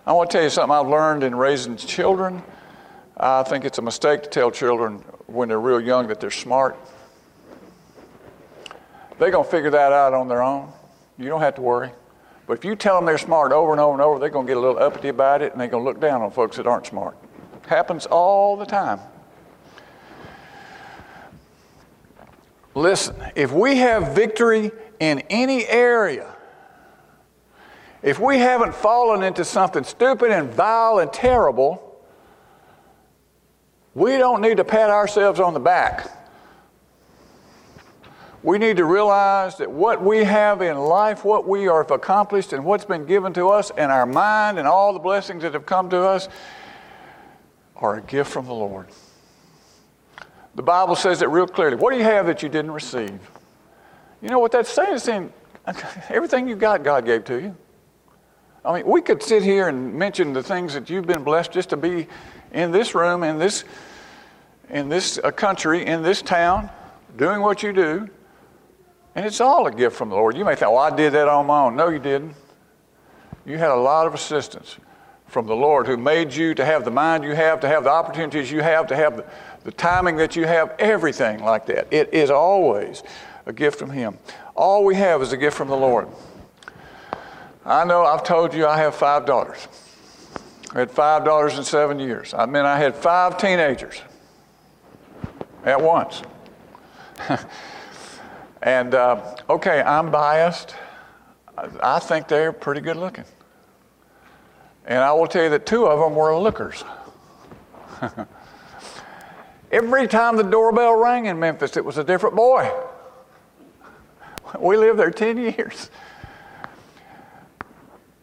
I 0.06 0.12
want 0.12 0.30
to 0.30 0.38
tell 0.38 0.44
you 0.44 0.50
something 0.50 0.76
I've 0.76 0.88
learned 0.88 1.24
in 1.24 1.34
raising 1.34 1.78
children. 1.78 2.44
I 3.16 3.44
think 3.44 3.64
it's 3.64 3.78
a 3.78 3.82
mistake 3.82 4.24
to 4.24 4.30
tell 4.30 4.52
children 4.52 4.98
when 5.28 5.48
they're 5.48 5.62
real 5.62 5.80
young 5.80 6.08
that 6.08 6.20
they're 6.20 6.30
smart. 6.30 6.78
They're 9.18 9.32
going 9.32 9.46
to 9.46 9.50
figure 9.50 9.70
that 9.70 9.94
out 9.94 10.14
on 10.14 10.28
their 10.28 10.42
own. 10.42 10.70
You 11.18 11.30
don't 11.30 11.40
have 11.40 11.56
to 11.56 11.62
worry. 11.62 11.92
But 12.48 12.58
if 12.58 12.66
you 12.66 12.76
tell 12.76 12.96
them 12.96 13.06
they're 13.06 13.18
smart 13.18 13.54
over 13.54 13.72
and 13.72 13.80
over 13.80 13.94
and 13.94 14.02
over, 14.02 14.20
they're 14.20 14.30
going 14.30 14.46
to 14.46 14.50
get 14.50 14.58
a 14.58 14.60
little 14.60 14.78
uppity 14.78 15.08
about 15.08 15.42
it 15.42 15.54
and 15.54 15.62
they're 15.62 15.70
going 15.70 15.84
to 15.84 15.90
look 15.90 16.02
down 16.02 16.22
on 16.22 16.32
folks 16.32 16.58
that 16.58 16.68
aren't 16.68 16.86
smart. 16.86 17.16
Happens 17.68 18.06
all 18.06 18.58
the 18.58 18.66
time. 18.66 19.00
Listen, 22.76 23.16
if 23.36 23.54
we 23.54 23.78
have 23.78 24.14
victory 24.14 24.72
in 25.00 25.20
any 25.30 25.66
area, 25.68 26.33
if 28.04 28.20
we 28.20 28.38
haven't 28.38 28.76
fallen 28.76 29.24
into 29.24 29.46
something 29.46 29.86
stupid 29.86 30.30
and 30.30 30.54
vile 30.54 31.00
and 31.00 31.12
terrible, 31.12 32.02
we 33.96 34.18
don't 34.18 34.42
need 34.42 34.58
to 34.58 34.66
pat 34.66 34.90
ourselves 34.90 35.40
on 35.40 35.54
the 35.54 35.60
back. 35.60 36.12
We 38.44 38.58
need 38.58 38.76
to 38.76 38.86
realize 38.86 39.56
that 39.58 39.72
what 39.72 40.04
we 40.04 40.26
have 40.26 40.62
in 40.62 40.78
life, 40.78 41.24
what 41.24 41.48
we 41.48 41.64
have 41.64 41.92
accomplished, 41.92 42.52
and 42.52 42.66
what's 42.66 42.84
been 42.84 43.06
given 43.06 43.32
to 43.34 43.48
us, 43.48 43.72
and 43.78 43.90
our 43.90 44.06
mind, 44.06 44.60
and 44.60 44.68
all 44.68 44.92
the 44.92 45.00
blessings 45.00 45.44
that 45.44 45.54
have 45.54 45.66
come 45.66 45.90
to 45.92 46.02
us, 46.02 46.28
are 47.78 47.96
a 47.96 48.02
gift 48.02 48.30
from 48.32 48.46
the 48.46 48.54
Lord. 48.54 48.88
The 50.56 50.64
Bible 50.64 50.96
says 50.96 51.22
it 51.22 51.30
real 51.30 51.48
clearly. 51.48 51.78
What 51.78 51.92
do 51.92 51.98
you 51.98 52.04
have 52.04 52.26
that 52.26 52.44
you 52.44 52.50
didn't 52.50 52.72
receive? 52.72 53.18
You 54.22 54.30
know 54.30 54.40
what 54.40 54.52
that's 54.52 54.70
saying? 54.70 54.96
It's 54.96 55.06
saying 55.06 55.32
everything 56.10 56.50
you 56.50 56.58
got, 56.58 56.84
God 56.84 57.06
gave 57.06 57.24
to 57.26 57.42
you. 57.42 57.56
I 58.66 58.74
mean, 58.76 58.86
we 58.86 59.02
could 59.02 59.22
sit 59.22 59.44
here 59.44 59.68
and 59.68 59.94
mention 59.94 60.32
the 60.32 60.44
things 60.44 60.74
that 60.74 60.90
you've 60.90 61.06
been 61.06 61.24
blessed 61.24 61.52
just 61.52 61.70
to 61.70 61.78
be 61.78 62.08
in 62.54 62.72
this 62.72 62.96
room, 62.96 63.24
in 63.24 63.38
this, 63.38 63.66
in 64.70 64.88
this 64.88 65.20
uh, 65.22 65.32
country, 65.32 65.86
in 65.86 66.02
this 66.02 66.22
town, 66.22 66.70
doing 67.18 67.42
what 67.42 67.62
you 67.62 67.74
do. 67.74 68.10
And 69.16 69.26
it's 69.26 69.42
all 69.42 69.68
a 69.68 69.72
gift 69.72 69.96
from 69.96 70.10
the 70.10 70.16
Lord. 70.16 70.38
You 70.38 70.46
may 70.46 70.56
think, 70.56 70.72
well, 70.72 70.78
I 70.78 70.96
did 70.96 71.14
that 71.14 71.28
on 71.28 71.46
my 71.46 71.64
own. 71.64 71.76
No, 71.76 71.90
you 71.90 72.00
didn't. 72.00 72.36
You 73.46 73.58
had 73.58 73.70
a 73.70 73.76
lot 73.76 74.08
of 74.08 74.14
assistance 74.14 74.78
from 75.28 75.46
the 75.46 75.56
Lord 75.56 75.86
who 75.86 75.98
made 75.98 76.34
you 76.34 76.54
to 76.56 76.64
have 76.64 76.86
the 76.86 76.92
mind 76.92 77.24
you 77.24 77.36
have, 77.36 77.60
to 77.62 77.68
have 77.68 77.84
the 77.84 77.90
opportunities 77.90 78.50
you 78.50 78.62
have, 78.62 78.88
to 78.88 78.96
have 78.96 79.18
the, 79.18 79.26
the 79.66 79.72
timing 79.72 80.16
that 80.18 80.36
you 80.36 80.46
have, 80.46 80.74
everything 80.80 81.44
like 81.44 81.66
that. 81.66 81.88
It 81.92 82.14
is 82.14 82.30
always 82.30 83.04
a 83.46 83.52
gift 83.52 83.78
from 83.78 83.90
Him. 83.90 84.18
All 84.56 84.86
we 84.86 84.96
have 84.96 85.22
is 85.22 85.34
a 85.34 85.38
gift 85.38 85.58
from 85.58 85.68
the 85.68 85.76
Lord. 85.76 86.08
I 87.66 87.86
know 87.86 88.06
I've 88.06 88.24
told 88.24 88.54
you 88.54 88.68
I 88.68 88.78
have 88.78 88.96
five 88.96 89.26
daughters. 89.26 89.68
I 90.74 90.80
had 90.80 90.92
five 90.92 91.24
daughters 91.24 91.58
in 91.58 91.64
seven 91.64 92.00
years. 92.00 92.34
I 92.34 92.46
mean, 92.46 92.66
I 92.66 92.78
had 92.78 92.96
five 92.96 93.38
teenagers 93.38 94.02
at 95.64 95.82
once. 95.82 96.22
And 98.64 98.96
uh, 98.96 99.36
okay, 99.50 99.82
I'm 99.82 100.10
biased. 100.10 100.74
I 101.58 102.00
think 102.00 102.30
they're 102.30 102.54
pretty 102.54 102.80
good 102.80 102.96
looking. 102.96 103.26
And 104.86 105.00
I 105.00 105.12
will 105.12 105.28
tell 105.28 105.44
you 105.44 105.50
that 105.50 105.66
two 105.66 105.86
of 105.86 106.00
them 106.00 106.16
were 106.16 106.36
lookers. 106.38 106.84
Every 109.72 110.08
time 110.08 110.38
the 110.38 110.44
doorbell 110.44 110.96
rang 110.96 111.26
in 111.26 111.40
Memphis, 111.40 111.76
it 111.76 111.84
was 111.84 111.98
a 111.98 112.04
different 112.04 112.36
boy. 112.36 112.72
We 114.60 114.78
lived 114.78 115.00
there 115.00 115.10
10 115.10 115.38
years. 115.38 115.90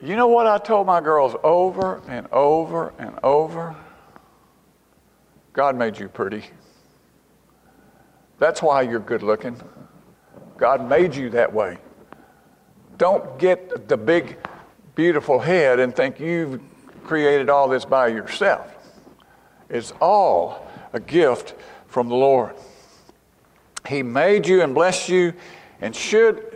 You 0.02 0.16
know 0.16 0.28
what 0.28 0.46
I 0.46 0.56
told 0.56 0.86
my 0.86 1.02
girls 1.02 1.36
over 1.42 2.00
and 2.08 2.26
over 2.32 2.94
and 2.98 3.18
over? 3.22 3.76
God 5.52 5.76
made 5.76 5.98
you 5.98 6.08
pretty. 6.08 6.44
That's 8.38 8.62
why 8.62 8.80
you're 8.82 8.98
good 8.98 9.22
looking. 9.22 9.60
God 10.56 10.88
made 10.88 11.14
you 11.14 11.28
that 11.30 11.52
way. 11.52 11.76
Don't 12.96 13.38
get 13.38 13.88
the 13.88 13.96
big, 13.98 14.38
beautiful 14.94 15.38
head 15.38 15.78
and 15.78 15.94
think 15.94 16.18
you've 16.18 16.62
created 17.04 17.50
all 17.50 17.68
this 17.68 17.84
by 17.84 18.08
yourself. 18.08 18.72
It's 19.68 19.92
all 20.00 20.66
a 20.94 21.00
gift 21.00 21.54
from 21.88 22.08
the 22.08 22.14
Lord. 22.14 22.54
He 23.86 24.02
made 24.02 24.46
you 24.46 24.62
and 24.62 24.74
blessed 24.74 25.10
you 25.10 25.34
and 25.82 25.94
should 25.94 26.49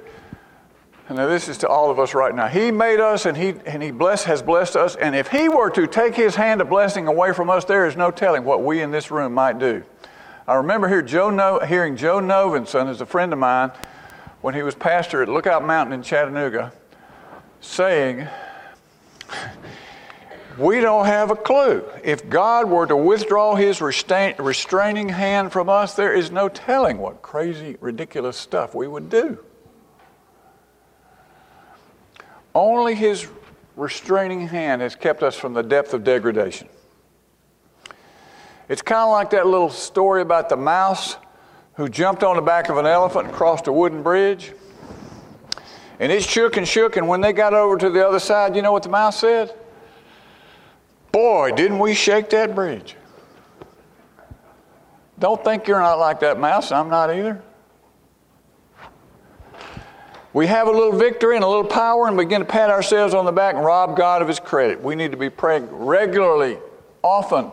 and 1.08 1.18
now 1.18 1.26
this 1.26 1.48
is 1.48 1.58
to 1.58 1.68
all 1.68 1.90
of 1.90 1.98
us 1.98 2.14
right 2.14 2.34
now. 2.34 2.48
He 2.48 2.70
made 2.70 2.98
us 2.98 3.26
and 3.26 3.36
he 3.36 3.54
and 3.66 3.82
he 3.82 3.90
bless, 3.90 4.24
has 4.24 4.42
blessed 4.42 4.74
us. 4.74 4.96
And 4.96 5.14
if 5.14 5.28
he 5.28 5.50
were 5.50 5.68
to 5.70 5.86
take 5.86 6.14
his 6.14 6.34
hand 6.34 6.62
of 6.62 6.70
blessing 6.70 7.06
away 7.06 7.34
from 7.34 7.50
us, 7.50 7.66
there 7.66 7.86
is 7.86 7.94
no 7.94 8.10
telling 8.10 8.44
what 8.44 8.62
we 8.62 8.80
in 8.80 8.90
this 8.90 9.10
room 9.10 9.34
might 9.34 9.58
do. 9.58 9.84
I 10.46 10.54
remember 10.54 10.88
here 10.88 11.02
Joe 11.02 11.28
no, 11.28 11.58
hearing 11.58 11.96
Joe 11.96 12.20
Novenson, 12.20 12.88
as 12.88 13.02
a 13.02 13.06
friend 13.06 13.32
of 13.34 13.38
mine, 13.38 13.70
when 14.40 14.54
he 14.54 14.62
was 14.62 14.74
pastor 14.74 15.22
at 15.22 15.28
Lookout 15.28 15.64
Mountain 15.64 15.92
in 15.92 16.02
Chattanooga, 16.02 16.72
saying, 17.60 18.26
We 20.58 20.80
don't 20.80 21.06
have 21.06 21.30
a 21.30 21.36
clue. 21.36 21.84
If 22.02 22.30
God 22.30 22.70
were 22.70 22.86
to 22.86 22.96
withdraw 22.96 23.56
his 23.56 23.80
restraining 23.80 25.08
hand 25.10 25.52
from 25.52 25.68
us, 25.68 25.94
there 25.94 26.14
is 26.14 26.30
no 26.30 26.48
telling 26.48 26.96
what 26.98 27.20
crazy, 27.20 27.76
ridiculous 27.80 28.36
stuff 28.36 28.74
we 28.74 28.86
would 28.86 29.10
do. 29.10 29.38
Only 32.54 32.94
his 32.94 33.26
restraining 33.76 34.46
hand 34.46 34.82
has 34.82 34.94
kept 34.94 35.22
us 35.22 35.36
from 35.36 35.54
the 35.54 35.62
depth 35.62 35.94
of 35.94 36.04
degradation. 36.04 36.68
It's 38.68 38.82
kind 38.82 39.02
of 39.02 39.10
like 39.10 39.30
that 39.30 39.46
little 39.46 39.70
story 39.70 40.22
about 40.22 40.48
the 40.48 40.56
mouse 40.56 41.16
who 41.74 41.88
jumped 41.88 42.22
on 42.22 42.36
the 42.36 42.42
back 42.42 42.68
of 42.68 42.78
an 42.78 42.86
elephant 42.86 43.26
and 43.26 43.34
crossed 43.34 43.66
a 43.66 43.72
wooden 43.72 44.02
bridge. 44.02 44.52
And 45.98 46.10
it 46.10 46.22
shook 46.22 46.56
and 46.56 46.66
shook, 46.66 46.96
and 46.96 47.06
when 47.08 47.20
they 47.20 47.32
got 47.32 47.54
over 47.54 47.76
to 47.76 47.90
the 47.90 48.06
other 48.06 48.18
side, 48.18 48.56
you 48.56 48.62
know 48.62 48.72
what 48.72 48.82
the 48.82 48.88
mouse 48.88 49.18
said? 49.18 49.54
Boy, 51.12 51.52
didn't 51.52 51.78
we 51.78 51.94
shake 51.94 52.30
that 52.30 52.54
bridge. 52.54 52.96
Don't 55.18 55.42
think 55.44 55.68
you're 55.68 55.80
not 55.80 55.98
like 55.98 56.20
that 56.20 56.40
mouse. 56.40 56.72
I'm 56.72 56.88
not 56.88 57.10
either. 57.10 57.40
We 60.34 60.48
have 60.48 60.66
a 60.66 60.70
little 60.72 60.92
victory 60.92 61.36
and 61.36 61.44
a 61.44 61.48
little 61.48 61.64
power 61.64 62.08
and 62.08 62.16
begin 62.16 62.40
to 62.40 62.44
pat 62.44 62.68
ourselves 62.68 63.14
on 63.14 63.24
the 63.24 63.30
back 63.30 63.54
and 63.54 63.64
rob 63.64 63.96
God 63.96 64.20
of 64.20 64.26
his 64.26 64.40
credit. 64.40 64.82
We 64.82 64.96
need 64.96 65.12
to 65.12 65.16
be 65.16 65.30
praying 65.30 65.68
regularly, 65.70 66.58
often, 67.02 67.52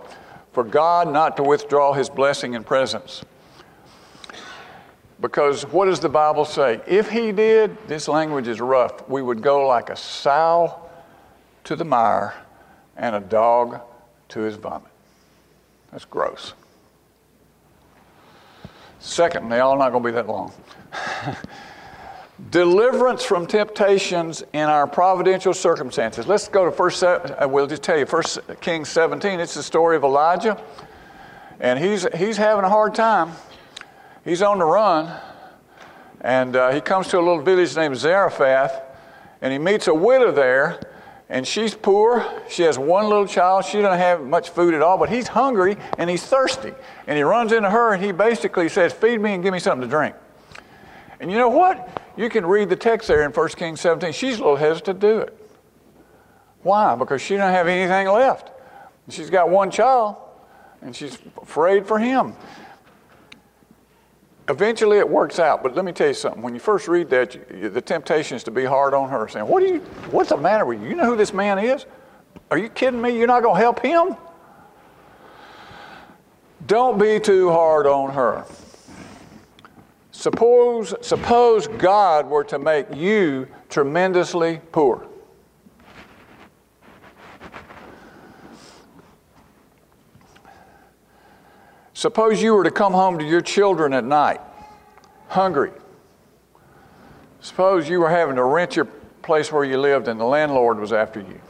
for 0.51 0.63
God 0.63 1.13
not 1.13 1.37
to 1.37 1.43
withdraw 1.43 1.93
his 1.93 2.09
blessing 2.09 2.55
and 2.55 2.65
presence. 2.65 3.23
Because 5.21 5.61
what 5.67 5.85
does 5.85 5.99
the 5.99 6.09
Bible 6.09 6.43
say? 6.43 6.81
If 6.87 7.11
he 7.11 7.31
did, 7.31 7.77
this 7.87 8.07
language 8.07 8.47
is 8.47 8.59
rough, 8.59 9.07
we 9.07 9.21
would 9.21 9.43
go 9.43 9.67
like 9.67 9.91
a 9.91 9.95
sow 9.95 10.89
to 11.65 11.75
the 11.75 11.85
mire 11.85 12.33
and 12.97 13.15
a 13.15 13.19
dog 13.19 13.79
to 14.29 14.39
his 14.39 14.55
vomit. 14.55 14.89
That's 15.91 16.05
gross. 16.05 16.53
Second, 18.99 19.49
they 19.49 19.59
all 19.59 19.77
not 19.77 19.91
going 19.91 20.03
to 20.03 20.09
be 20.09 20.13
that 20.13 20.27
long. 20.27 20.51
Deliverance 22.49 23.23
from 23.23 23.45
temptations 23.45 24.43
in 24.53 24.63
our 24.63 24.87
providential 24.87 25.53
circumstances. 25.53 26.27
Let's 26.27 26.47
go 26.47 26.65
to 26.65 26.71
first. 26.71 27.03
Uh, 27.03 27.47
we'll 27.49 27.67
just 27.67 27.83
tell 27.83 27.97
you 27.97 28.05
First 28.05 28.39
Kings 28.61 28.89
17. 28.89 29.39
It's 29.39 29.53
the 29.53 29.63
story 29.63 29.95
of 29.95 30.03
Elijah. 30.03 30.61
And 31.59 31.77
he's, 31.77 32.07
he's 32.15 32.37
having 32.37 32.65
a 32.65 32.69
hard 32.69 32.95
time. 32.95 33.31
He's 34.25 34.41
on 34.41 34.59
the 34.59 34.65
run. 34.65 35.15
And 36.21 36.55
uh, 36.55 36.71
he 36.71 36.81
comes 36.81 37.07
to 37.09 37.17
a 37.17 37.21
little 37.21 37.41
village 37.41 37.75
named 37.75 37.97
Zarephath, 37.97 38.81
and 39.41 39.51
he 39.51 39.59
meets 39.59 39.87
a 39.87 39.93
widow 39.93 40.31
there, 40.31 40.79
and 41.29 41.47
she's 41.47 41.73
poor. 41.73 42.25
She 42.49 42.63
has 42.63 42.77
one 42.77 43.05
little 43.05 43.27
child. 43.27 43.65
She 43.65 43.81
doesn't 43.81 43.99
have 43.99 44.21
much 44.21 44.49
food 44.49 44.73
at 44.73 44.81
all, 44.81 44.97
but 44.97 45.09
he's 45.09 45.27
hungry 45.27 45.77
and 45.97 46.09
he's 46.09 46.23
thirsty. 46.23 46.73
And 47.07 47.17
he 47.17 47.23
runs 47.23 47.51
into 47.51 47.69
her, 47.69 47.93
and 47.93 48.03
he 48.03 48.11
basically 48.11 48.69
says, 48.69 48.93
Feed 48.93 49.19
me 49.19 49.33
and 49.33 49.43
give 49.43 49.53
me 49.53 49.59
something 49.59 49.87
to 49.87 49.87
drink. 49.87 50.15
And 51.19 51.31
you 51.31 51.37
know 51.37 51.49
what? 51.49 52.01
You 52.17 52.29
can 52.29 52.45
read 52.45 52.69
the 52.69 52.75
text 52.75 53.07
there 53.07 53.23
in 53.23 53.31
1 53.31 53.47
Kings 53.49 53.81
17. 53.81 54.11
She's 54.11 54.35
a 54.35 54.41
little 54.41 54.55
hesitant 54.55 55.01
to 55.01 55.07
do 55.07 55.19
it. 55.19 55.37
Why? 56.63 56.95
Because 56.95 57.21
she 57.21 57.37
doesn't 57.37 57.53
have 57.53 57.67
anything 57.67 58.07
left. 58.07 58.51
She's 59.09 59.29
got 59.29 59.49
one 59.49 59.71
child, 59.71 60.15
and 60.81 60.95
she's 60.95 61.17
afraid 61.41 61.87
for 61.87 61.99
him. 61.99 62.33
Eventually, 64.47 64.97
it 64.97 65.09
works 65.09 65.39
out. 65.39 65.63
But 65.63 65.75
let 65.75 65.85
me 65.85 65.91
tell 65.91 66.07
you 66.07 66.13
something. 66.13 66.41
When 66.41 66.53
you 66.53 66.59
first 66.59 66.87
read 66.87 67.09
that, 67.09 67.35
you, 67.51 67.69
the 67.69 67.81
temptation 67.81 68.35
is 68.35 68.43
to 68.43 68.51
be 68.51 68.65
hard 68.65 68.93
on 68.93 69.09
her, 69.09 69.27
saying, 69.27 69.47
"What 69.47 69.61
do 69.61 69.67
you? 69.67 69.79
What's 70.11 70.29
the 70.29 70.37
matter 70.37 70.65
with 70.65 70.81
you? 70.81 70.89
You 70.89 70.95
know 70.95 71.05
who 71.05 71.15
this 71.15 71.33
man 71.33 71.57
is? 71.57 71.85
Are 72.49 72.57
you 72.57 72.69
kidding 72.69 73.01
me? 73.01 73.17
You're 73.17 73.27
not 73.27 73.43
going 73.43 73.55
to 73.55 73.61
help 73.61 73.79
him?" 73.79 74.15
Don't 76.67 76.99
be 76.99 77.19
too 77.19 77.49
hard 77.49 77.87
on 77.87 78.11
her. 78.11 78.45
Suppose, 80.21 80.93
suppose 81.01 81.65
God 81.67 82.27
were 82.27 82.43
to 82.43 82.59
make 82.59 82.85
you 82.93 83.47
tremendously 83.69 84.61
poor. 84.71 85.07
Suppose 91.95 92.39
you 92.39 92.53
were 92.53 92.63
to 92.63 92.69
come 92.69 92.93
home 92.93 93.17
to 93.17 93.25
your 93.25 93.41
children 93.41 93.93
at 93.93 94.03
night, 94.03 94.41
hungry. 95.27 95.71
Suppose 97.39 97.89
you 97.89 97.99
were 97.99 98.11
having 98.11 98.35
to 98.35 98.43
rent 98.43 98.75
your 98.75 98.85
place 99.23 99.51
where 99.51 99.63
you 99.63 99.79
lived 99.79 100.07
and 100.07 100.19
the 100.19 100.25
landlord 100.25 100.79
was 100.79 100.93
after 100.93 101.19
you 101.19 101.41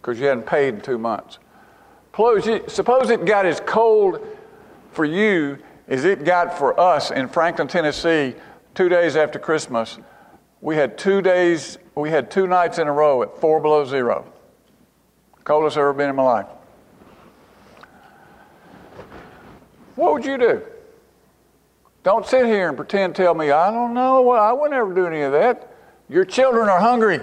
because 0.00 0.20
you 0.20 0.26
hadn't 0.26 0.46
paid 0.46 0.74
in 0.74 0.80
two 0.80 0.96
months. 0.96 1.40
Suppose 2.14 3.10
it 3.10 3.24
got 3.24 3.46
as 3.46 3.58
cold 3.66 4.24
for 4.92 5.04
you 5.04 5.58
as 5.90 6.04
it 6.04 6.24
got 6.24 6.56
for 6.56 6.78
us 6.78 7.10
in 7.10 7.28
Franklin, 7.28 7.66
Tennessee, 7.66 8.34
two 8.74 8.88
days 8.88 9.16
after 9.16 9.40
Christmas. 9.40 9.98
We 10.60 10.76
had 10.76 10.96
two 10.96 11.20
days, 11.20 11.78
we 11.96 12.10
had 12.10 12.30
two 12.30 12.46
nights 12.46 12.78
in 12.78 12.86
a 12.86 12.92
row 12.92 13.22
at 13.24 13.40
four 13.40 13.60
below 13.60 13.84
zero. 13.84 14.32
Coldest 15.42 15.76
I've 15.76 15.80
ever 15.80 15.92
been 15.92 16.08
in 16.08 16.16
my 16.16 16.22
life. 16.22 16.46
What 19.96 20.12
would 20.12 20.24
you 20.24 20.38
do? 20.38 20.62
Don't 22.04 22.24
sit 22.24 22.46
here 22.46 22.68
and 22.68 22.76
pretend 22.76 23.16
tell 23.16 23.34
me, 23.34 23.50
I 23.50 23.70
don't 23.72 23.92
know. 23.92 24.22
Well, 24.22 24.40
I 24.40 24.52
would 24.52 24.70
never 24.70 24.94
do 24.94 25.06
any 25.06 25.22
of 25.22 25.32
that. 25.32 25.74
Your 26.08 26.24
children 26.24 26.68
are 26.68 26.80
hungry. 26.80 27.20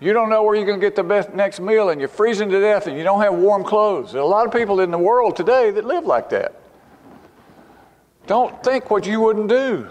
You 0.00 0.12
don't 0.12 0.30
know 0.30 0.42
where 0.42 0.56
you're 0.56 0.66
going 0.66 0.80
to 0.80 0.84
get 0.84 0.96
the 0.96 1.04
best 1.04 1.32
next 1.32 1.60
meal, 1.60 1.90
and 1.90 2.00
you're 2.00 2.08
freezing 2.08 2.48
to 2.50 2.60
death, 2.60 2.88
and 2.88 2.96
you 2.96 3.04
don't 3.04 3.20
have 3.20 3.34
warm 3.34 3.62
clothes. 3.62 4.12
There 4.12 4.20
are 4.20 4.24
a 4.24 4.28
lot 4.28 4.46
of 4.46 4.52
people 4.52 4.80
in 4.80 4.90
the 4.90 4.98
world 4.98 5.36
today 5.36 5.70
that 5.70 5.84
live 5.84 6.04
like 6.04 6.30
that. 6.30 6.61
Don't 8.26 8.62
think 8.62 8.90
what 8.90 9.06
you 9.06 9.20
wouldn't 9.20 9.48
do. 9.48 9.90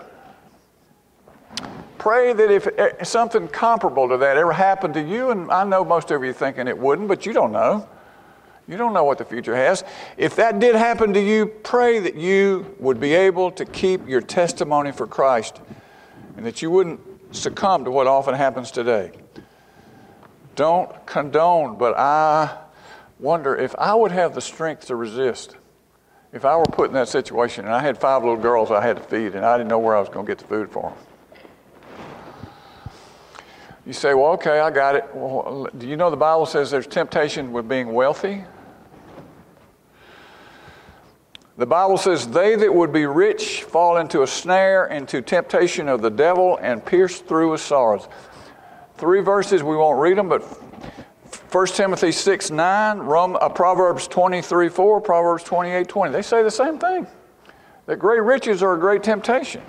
Pray 1.97 2.33
that 2.33 2.49
if 2.49 2.67
eh, 2.67 3.03
something 3.03 3.47
comparable 3.47 4.09
to 4.09 4.17
that 4.17 4.37
ever 4.37 4.53
happened 4.53 4.95
to 4.95 5.01
you, 5.01 5.29
and 5.29 5.51
I 5.51 5.63
know 5.63 5.85
most 5.85 6.09
of 6.09 6.23
you 6.23 6.33
thinking 6.33 6.67
it 6.67 6.77
wouldn't, 6.77 7.07
but 7.07 7.25
you 7.25 7.33
don't 7.33 7.51
know. 7.51 7.87
You 8.67 8.77
don't 8.77 8.93
know 8.93 9.03
what 9.03 9.17
the 9.17 9.25
future 9.25 9.55
has. 9.55 9.83
If 10.17 10.35
that 10.37 10.59
did 10.59 10.75
happen 10.75 11.13
to 11.13 11.21
you, 11.21 11.45
pray 11.45 11.99
that 11.99 12.15
you 12.15 12.75
would 12.79 12.99
be 12.99 13.13
able 13.13 13.51
to 13.51 13.65
keep 13.65 14.07
your 14.07 14.21
testimony 14.21 14.91
for 14.91 15.05
Christ 15.05 15.59
and 16.37 16.45
that 16.45 16.61
you 16.61 16.71
wouldn't 16.71 16.99
succumb 17.35 17.85
to 17.85 17.91
what 17.91 18.07
often 18.07 18.33
happens 18.33 18.71
today. 18.71 19.11
Don't 20.55 21.05
condone, 21.05 21.77
but 21.77 21.97
I 21.97 22.57
wonder 23.19 23.55
if 23.55 23.75
I 23.75 23.93
would 23.93 24.11
have 24.11 24.33
the 24.35 24.41
strength 24.41 24.87
to 24.87 24.95
resist. 24.95 25.55
If 26.33 26.45
I 26.45 26.55
were 26.55 26.63
put 26.65 26.87
in 26.87 26.93
that 26.93 27.09
situation 27.09 27.65
and 27.65 27.73
I 27.73 27.81
had 27.81 27.97
five 27.97 28.23
little 28.23 28.37
girls 28.37 28.71
I 28.71 28.81
had 28.81 28.95
to 28.97 29.03
feed 29.03 29.35
and 29.35 29.45
I 29.45 29.57
didn't 29.57 29.69
know 29.69 29.79
where 29.79 29.95
I 29.95 29.99
was 29.99 30.09
going 30.09 30.25
to 30.25 30.31
get 30.31 30.37
the 30.37 30.47
food 30.47 30.71
for 30.71 30.89
them. 30.89 30.97
You 33.85 33.93
say, 33.93 34.13
well, 34.13 34.31
okay, 34.33 34.59
I 34.59 34.69
got 34.69 34.95
it. 34.95 35.09
Well, 35.13 35.67
do 35.77 35.87
you 35.87 35.97
know 35.97 36.09
the 36.09 36.15
Bible 36.15 36.45
says 36.45 36.69
there's 36.69 36.87
temptation 36.87 37.51
with 37.51 37.67
being 37.67 37.93
wealthy? 37.93 38.43
The 41.57 41.65
Bible 41.65 41.97
says, 41.97 42.27
They 42.27 42.55
that 42.55 42.73
would 42.73 42.93
be 42.93 43.05
rich 43.05 43.63
fall 43.63 43.97
into 43.97 44.23
a 44.23 44.27
snare, 44.27 44.87
into 44.87 45.21
temptation 45.21 45.89
of 45.89 46.01
the 46.01 46.09
devil, 46.09 46.57
and 46.61 46.83
pierce 46.83 47.19
through 47.19 47.51
with 47.51 47.61
sorrows. 47.61 48.07
Three 48.95 49.21
verses, 49.21 49.61
we 49.61 49.75
won't 49.75 49.99
read 49.99 50.17
them, 50.17 50.29
but 50.29 50.41
1 51.51 51.67
Timothy 51.67 52.13
6 52.13 52.49
9, 52.49 52.99
Rome, 52.99 53.37
uh, 53.41 53.49
Proverbs 53.49 54.07
23 54.07 54.69
4, 54.69 55.01
Proverbs 55.01 55.43
28 55.43 55.87
20. 55.87 56.13
They 56.13 56.21
say 56.21 56.43
the 56.43 56.51
same 56.51 56.79
thing 56.79 57.05
that 57.87 57.99
great 57.99 58.21
riches 58.21 58.63
are 58.63 58.73
a 58.75 58.79
great 58.79 59.03
temptation. 59.03 59.61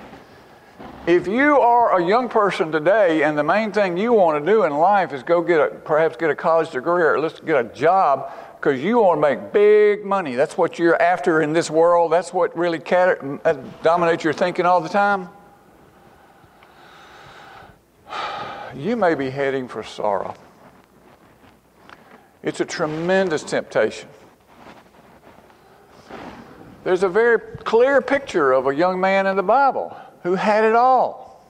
If 1.08 1.26
you 1.26 1.58
are 1.58 2.00
a 2.00 2.06
young 2.06 2.28
person 2.28 2.70
today 2.70 3.24
and 3.24 3.36
the 3.36 3.42
main 3.42 3.72
thing 3.72 3.96
you 3.96 4.12
want 4.12 4.44
to 4.44 4.52
do 4.52 4.62
in 4.62 4.72
life 4.72 5.12
is 5.12 5.24
go 5.24 5.42
get 5.42 5.60
a, 5.60 5.74
perhaps 5.74 6.16
get 6.16 6.30
a 6.30 6.36
college 6.36 6.70
degree 6.70 7.02
or 7.02 7.18
let's 7.18 7.40
get 7.40 7.56
a 7.56 7.68
job, 7.74 8.30
because 8.54 8.80
you 8.80 9.00
want 9.00 9.20
to 9.20 9.20
make 9.20 9.52
big 9.52 10.04
money. 10.04 10.36
That's 10.36 10.56
what 10.56 10.78
you're 10.78 11.02
after 11.02 11.42
in 11.42 11.52
this 11.52 11.68
world. 11.68 12.12
That's 12.12 12.32
what 12.32 12.56
really 12.56 12.80
uh, 12.92 13.54
dominates 13.82 14.22
your 14.22 14.32
thinking 14.32 14.66
all 14.66 14.80
the 14.80 14.88
time. 14.88 15.28
You 18.74 18.96
may 18.96 19.14
be 19.14 19.28
heading 19.28 19.68
for 19.68 19.82
sorrow. 19.82 20.34
It's 22.42 22.60
a 22.60 22.64
tremendous 22.64 23.42
temptation. 23.42 24.08
There's 26.84 27.04
a 27.04 27.08
very 27.08 27.38
clear 27.58 28.00
picture 28.00 28.52
of 28.52 28.66
a 28.66 28.74
young 28.74 29.00
man 29.00 29.26
in 29.26 29.36
the 29.36 29.42
Bible 29.42 29.96
who 30.22 30.34
had 30.34 30.64
it 30.64 30.74
all. 30.74 31.46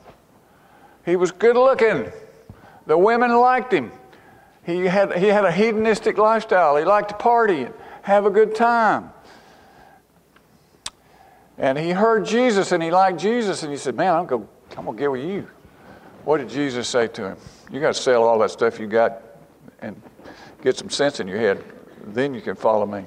He 1.07 1.17
was 1.17 1.33
good 1.33 1.57
looking. 1.57 2.13
The 2.87 2.99
women 2.99 3.35
liked 3.35 3.73
him. 3.73 3.91
He 4.65 4.85
had, 4.85 5.17
he 5.17 5.29
had 5.29 5.45
a 5.45 5.51
hedonistic 5.51 6.19
lifestyle. 6.19 6.77
He 6.77 6.85
liked 6.85 7.09
to 7.09 7.15
party 7.17 7.65
and 7.65 7.75
have 8.03 8.27
a 8.27 8.31
good 8.31 8.55
time. 8.55 9.11
And 11.59 11.79
he 11.79 11.91
heard 11.91 12.27
Jesus 12.27 12.73
and 12.73 12.83
he 12.83 12.91
liked 12.91 13.19
Jesus 13.19 13.63
and 13.63 13.73
he 13.73 13.79
said, 13.79 13.95
Man, 13.95 14.15
I'm 14.15 14.27
going 14.27 14.49
I'm 14.77 14.85
going 14.85 14.97
to 14.97 15.01
get 15.01 15.11
with 15.11 15.25
you. 15.25 15.47
What 16.25 16.39
did 16.39 16.49
Jesus 16.49 16.89
say 16.89 17.09
to 17.09 17.31
him? 17.31 17.37
You 17.71 17.81
got 17.81 17.95
to 17.95 18.01
sell 18.01 18.25
all 18.25 18.39
that 18.39 18.51
stuff 18.51 18.79
you 18.79 18.87
got 18.87 19.21
get 20.63 20.77
some 20.77 20.91
sense 20.91 21.21
in 21.21 21.29
your 21.29 21.39
head. 21.39 21.63
Then 22.05 22.35
you 22.35 22.41
can 22.41 22.57
follow 22.57 22.87
me. 22.87 23.05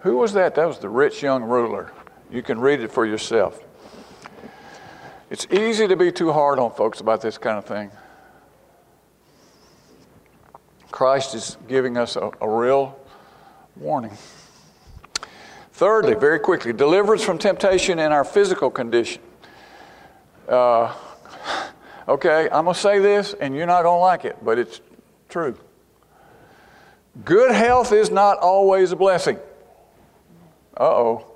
Who 0.00 0.16
was 0.16 0.32
that? 0.34 0.54
That 0.54 0.66
was 0.66 0.78
the 0.78 0.88
rich 0.88 1.22
young 1.22 1.42
ruler. 1.42 1.92
You 2.30 2.42
can 2.42 2.58
read 2.60 2.80
it 2.80 2.92
for 2.92 3.04
yourself. 3.04 3.60
It's 5.28 5.46
easy 5.50 5.88
to 5.88 5.96
be 5.96 6.12
too 6.12 6.32
hard 6.32 6.58
on 6.58 6.72
folks 6.72 7.00
about 7.00 7.20
this 7.20 7.36
kind 7.38 7.58
of 7.58 7.64
thing. 7.64 7.90
Christ 10.92 11.34
is 11.34 11.56
giving 11.68 11.98
us 11.98 12.16
a, 12.16 12.30
a 12.40 12.48
real 12.48 12.98
warning. 13.76 14.16
Thirdly, 15.72 16.14
very 16.14 16.38
quickly, 16.38 16.72
deliverance 16.72 17.22
from 17.22 17.38
temptation 17.38 17.98
in 17.98 18.12
our 18.12 18.24
physical 18.24 18.70
condition. 18.70 19.20
Uh, 20.48 20.94
okay, 22.08 22.48
I'm 22.50 22.64
going 22.64 22.74
to 22.74 22.80
say 22.80 22.98
this, 23.00 23.34
and 23.34 23.54
you're 23.54 23.66
not 23.66 23.82
going 23.82 23.96
to 23.96 24.00
like 24.00 24.24
it, 24.24 24.36
but 24.42 24.58
it's 24.58 24.80
true. 25.28 25.56
Good 27.24 27.52
health 27.52 27.92
is 27.92 28.10
not 28.10 28.38
always 28.38 28.92
a 28.92 28.96
blessing. 28.96 29.38
Uh 30.76 30.84
oh. 30.84 31.26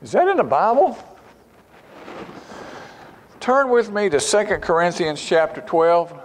Is 0.00 0.12
that 0.12 0.28
in 0.28 0.36
the 0.36 0.44
Bible? 0.44 0.96
Turn 3.40 3.70
with 3.70 3.90
me 3.90 4.08
to 4.08 4.20
2 4.20 4.44
Corinthians 4.58 5.20
chapter 5.20 5.60
12. 5.60 6.20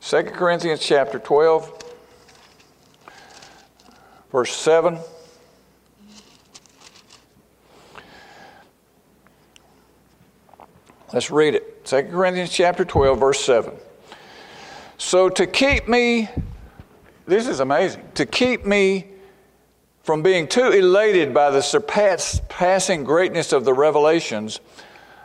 2 0.00 0.22
Corinthians 0.24 0.80
chapter 0.80 1.20
12, 1.20 1.84
verse 4.32 4.52
7. 4.56 4.98
Let's 11.12 11.30
read 11.30 11.54
it. 11.54 11.84
2 11.84 12.02
Corinthians 12.04 12.50
chapter 12.50 12.84
12, 12.84 13.20
verse 13.20 13.44
7. 13.44 13.72
So 15.10 15.28
to 15.28 15.44
keep 15.44 15.88
me, 15.88 16.28
this 17.26 17.48
is 17.48 17.58
amazing, 17.58 18.04
to 18.14 18.24
keep 18.24 18.64
me 18.64 19.08
from 20.04 20.22
being 20.22 20.46
too 20.46 20.70
elated 20.70 21.34
by 21.34 21.50
the 21.50 21.62
surpassing 21.62 23.02
greatness 23.02 23.52
of 23.52 23.64
the 23.64 23.74
revelations, 23.74 24.60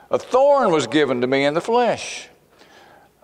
a 0.10 0.18
thorn 0.18 0.72
was 0.72 0.88
given 0.88 1.22
to 1.22 1.28
me 1.28 1.46
in 1.46 1.54
the 1.54 1.62
flesh 1.62 2.30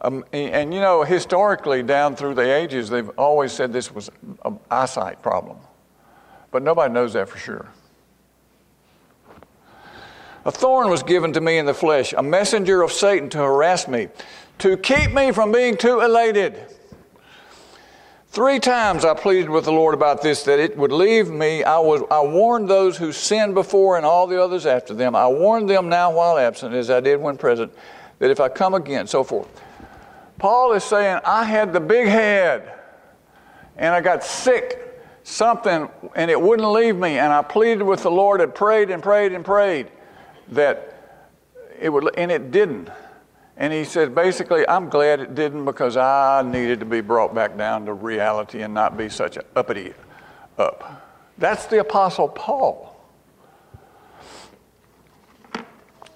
Um, 0.02 0.24
and, 0.32 0.54
and, 0.54 0.71
you 0.71 0.82
know, 0.82 1.02
historically, 1.04 1.82
down 1.82 2.15
through 2.15 2.36
the 2.36 2.56
ages, 2.56 2.89
they've 2.91 3.10
always 3.17 3.52
said 3.52 3.74
this 3.74 3.91
was 3.91 4.12
an 4.45 4.60
eyesight 4.69 5.24
problem. 5.24 5.58
But 6.52 6.62
nobody 6.62 6.93
knows 6.93 7.13
that 7.13 7.28
for 7.28 7.39
sure. 7.39 7.71
A 10.45 10.52
thorn 10.52 10.91
was 10.91 11.02
given 11.02 11.34
to 11.34 11.41
me 11.41 11.58
in 11.58 11.65
the 11.65 11.74
flesh, 11.74 12.13
a 12.13 12.21
messenger 12.21 12.84
of 12.84 12.91
Satan 12.91 13.30
to 13.30 13.39
harass 13.39 13.88
me, 13.88 14.10
to 14.62 14.78
keep 14.78 15.12
me 15.12 15.32
from 15.32 15.52
being 15.52 15.76
too 15.76 16.02
elated. 16.02 16.56
Three 18.28 18.60
times 18.60 19.04
I 19.04 19.15
pleaded 19.15 19.50
with 19.50 19.65
the 19.65 19.71
Lord 19.71 19.95
about 19.95 20.21
this, 20.21 20.43
that 20.43 20.60
it 20.60 20.78
would 20.78 20.91
leave 20.91 21.32
me. 21.32 21.63
I, 21.63 21.80
was, 21.80 22.04
I 22.12 22.21
warned 22.21 22.69
those 22.69 22.95
who 22.95 23.12
sinned 23.12 23.56
before 23.56 23.97
and 23.97 24.06
all 24.06 24.28
the 24.28 24.41
others 24.41 24.67
after 24.67 24.93
them. 24.93 25.15
I 25.15 25.28
warned 25.28 25.67
them 25.67 25.89
now 25.89 26.12
while 26.12 26.38
absent, 26.38 26.76
as 26.76 26.91
I 26.91 27.00
did 27.00 27.19
when 27.19 27.38
present, 27.38 27.74
that 28.19 28.30
if 28.30 28.39
I 28.39 28.50
come 28.50 28.76
again, 28.76 29.08
so 29.08 29.24
forth. 29.24 29.50
Paul 30.38 30.74
is 30.74 30.84
saying, 30.84 31.21
I 31.26 31.43
had 31.43 31.74
the 31.74 31.80
big 31.80 32.08
head 32.08 32.71
and 33.78 33.95
I 33.95 34.00
got 34.00 34.24
sick, 34.24 35.02
something, 35.24 35.89
and 36.15 36.30
it 36.30 36.39
wouldn't 36.39 36.69
leave 36.69 36.95
me. 36.95 37.17
And 37.17 37.34
I 37.34 37.41
pleaded 37.41 37.82
with 37.82 38.04
the 38.04 38.12
Lord 38.12 38.41
and 38.41 38.54
prayed 38.54 38.91
and 38.91 39.02
prayed 39.02 39.34
and 39.34 39.43
prayed 39.43 39.88
that 40.50 41.26
it 41.80 41.89
would, 41.89 42.13
and 42.15 42.32
it 42.32 42.52
didn't. 42.52 42.91
And 43.62 43.71
he 43.71 43.84
said, 43.84 44.15
basically, 44.15 44.67
I'm 44.67 44.89
glad 44.89 45.19
it 45.19 45.36
didn't 45.36 45.65
because 45.65 45.95
I 45.95 46.41
needed 46.43 46.80
to 46.80 46.86
be 46.88 47.00
brought 47.00 47.36
back 47.36 47.56
down 47.56 47.86
to 47.86 47.93
reality 47.93 48.63
and 48.63 48.74
not 48.74 48.97
be 48.97 49.08
such 49.08 49.38
an 49.38 49.43
uppity 49.56 49.93
up. 50.58 51.06
That's 51.38 51.67
the 51.67 51.80
Apostle 51.80 52.28
Paul. 52.28 53.00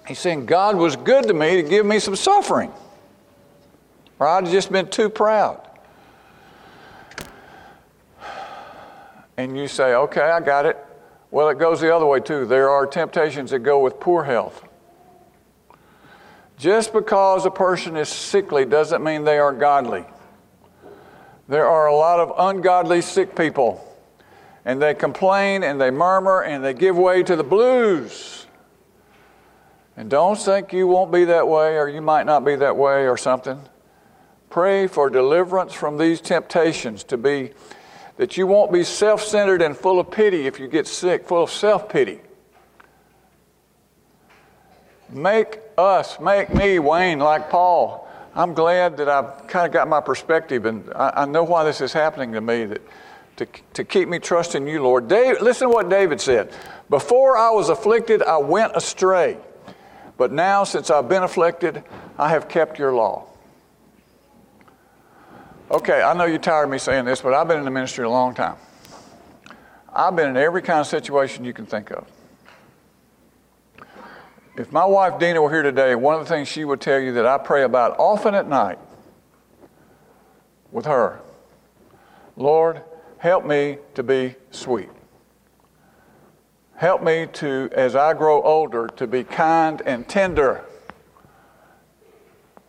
He's 0.08 0.18
saying 0.18 0.46
God 0.46 0.74
was 0.74 0.96
good 0.96 1.28
to 1.28 1.34
me 1.34 1.62
to 1.62 1.62
give 1.62 1.86
me 1.86 2.00
some 2.00 2.16
suffering, 2.16 2.72
or 4.18 4.26
I'd 4.26 4.46
just 4.46 4.72
been 4.72 4.88
too 4.88 5.08
proud. 5.08 5.60
And 9.36 9.56
you 9.56 9.68
say, 9.68 9.94
okay, 9.94 10.22
I 10.22 10.40
got 10.40 10.66
it. 10.66 10.84
Well, 11.30 11.48
it 11.50 11.60
goes 11.60 11.80
the 11.80 11.94
other 11.94 12.06
way 12.06 12.18
too. 12.18 12.44
There 12.44 12.70
are 12.70 12.88
temptations 12.88 13.52
that 13.52 13.60
go 13.60 13.78
with 13.78 14.00
poor 14.00 14.24
health. 14.24 14.64
Just 16.56 16.92
because 16.92 17.44
a 17.44 17.50
person 17.50 17.96
is 17.96 18.08
sickly 18.08 18.64
doesn't 18.64 19.04
mean 19.04 19.24
they 19.24 19.38
are 19.38 19.52
godly. 19.52 20.04
There 21.48 21.66
are 21.66 21.86
a 21.86 21.94
lot 21.94 22.18
of 22.18 22.32
ungodly 22.36 23.02
sick 23.02 23.36
people, 23.36 23.84
and 24.64 24.80
they 24.80 24.94
complain 24.94 25.62
and 25.62 25.80
they 25.80 25.90
murmur 25.90 26.42
and 26.42 26.64
they 26.64 26.74
give 26.74 26.96
way 26.96 27.22
to 27.22 27.36
the 27.36 27.44
blues. 27.44 28.46
And 29.96 30.10
don't 30.10 30.38
think 30.38 30.72
you 30.72 30.86
won't 30.86 31.12
be 31.12 31.24
that 31.24 31.46
way 31.46 31.78
or 31.78 31.88
you 31.88 32.02
might 32.02 32.26
not 32.26 32.44
be 32.44 32.56
that 32.56 32.76
way 32.76 33.08
or 33.08 33.16
something. 33.16 33.60
Pray 34.50 34.86
for 34.86 35.08
deliverance 35.08 35.72
from 35.72 35.98
these 35.98 36.20
temptations 36.20 37.04
to 37.04 37.16
be 37.16 37.52
that 38.16 38.36
you 38.36 38.46
won't 38.46 38.72
be 38.72 38.82
self 38.82 39.22
centered 39.22 39.62
and 39.62 39.76
full 39.76 40.00
of 40.00 40.10
pity 40.10 40.46
if 40.46 40.58
you 40.58 40.68
get 40.68 40.86
sick, 40.86 41.26
full 41.26 41.44
of 41.44 41.50
self 41.50 41.88
pity. 41.88 42.20
Make 45.10 45.60
us, 45.78 46.18
make 46.20 46.52
me, 46.52 46.78
Wayne, 46.78 47.18
like 47.18 47.50
Paul. 47.50 48.08
I'm 48.34 48.54
glad 48.54 48.96
that 48.98 49.08
I've 49.08 49.46
kind 49.46 49.66
of 49.66 49.72
got 49.72 49.88
my 49.88 50.00
perspective 50.00 50.66
and 50.66 50.92
I, 50.94 51.12
I 51.22 51.24
know 51.24 51.44
why 51.44 51.64
this 51.64 51.80
is 51.80 51.92
happening 51.92 52.32
to 52.32 52.40
me, 52.40 52.64
that, 52.66 52.82
to, 53.36 53.46
to 53.74 53.84
keep 53.84 54.08
me 54.08 54.18
trusting 54.18 54.66
you, 54.66 54.82
Lord. 54.82 55.08
Dave, 55.08 55.40
listen 55.40 55.68
to 55.68 55.74
what 55.74 55.88
David 55.88 56.20
said. 56.20 56.52
Before 56.90 57.36
I 57.36 57.50
was 57.50 57.68
afflicted, 57.68 58.22
I 58.22 58.36
went 58.36 58.76
astray. 58.76 59.38
But 60.16 60.32
now, 60.32 60.64
since 60.64 60.90
I've 60.90 61.08
been 61.08 61.22
afflicted, 61.22 61.84
I 62.18 62.30
have 62.30 62.48
kept 62.48 62.78
your 62.78 62.94
law. 62.94 63.26
Okay, 65.70 66.00
I 66.00 66.14
know 66.14 66.24
you're 66.24 66.38
tired 66.38 66.64
of 66.64 66.70
me 66.70 66.78
saying 66.78 67.04
this, 67.04 67.20
but 67.20 67.34
I've 67.34 67.48
been 67.48 67.58
in 67.58 67.64
the 67.64 67.70
ministry 67.70 68.04
a 68.04 68.10
long 68.10 68.34
time. 68.34 68.56
I've 69.92 70.14
been 70.14 70.30
in 70.30 70.36
every 70.36 70.62
kind 70.62 70.80
of 70.80 70.86
situation 70.86 71.44
you 71.44 71.52
can 71.52 71.66
think 71.66 71.90
of. 71.90 72.06
If 74.58 74.72
my 74.72 74.86
wife 74.86 75.18
Dina 75.18 75.42
were 75.42 75.50
here 75.50 75.62
today, 75.62 75.94
one 75.94 76.18
of 76.18 76.26
the 76.26 76.34
things 76.34 76.48
she 76.48 76.64
would 76.64 76.80
tell 76.80 76.98
you 76.98 77.12
that 77.12 77.26
I 77.26 77.36
pray 77.36 77.64
about 77.64 77.98
often 77.98 78.34
at 78.34 78.48
night 78.48 78.78
with 80.72 80.86
her 80.86 81.20
Lord, 82.38 82.82
help 83.18 83.46
me 83.46 83.78
to 83.94 84.02
be 84.02 84.34
sweet. 84.50 84.90
Help 86.74 87.02
me 87.02 87.26
to, 87.32 87.70
as 87.72 87.96
I 87.96 88.12
grow 88.12 88.42
older, 88.42 88.88
to 88.96 89.06
be 89.06 89.24
kind 89.24 89.80
and 89.86 90.06
tender. 90.06 90.62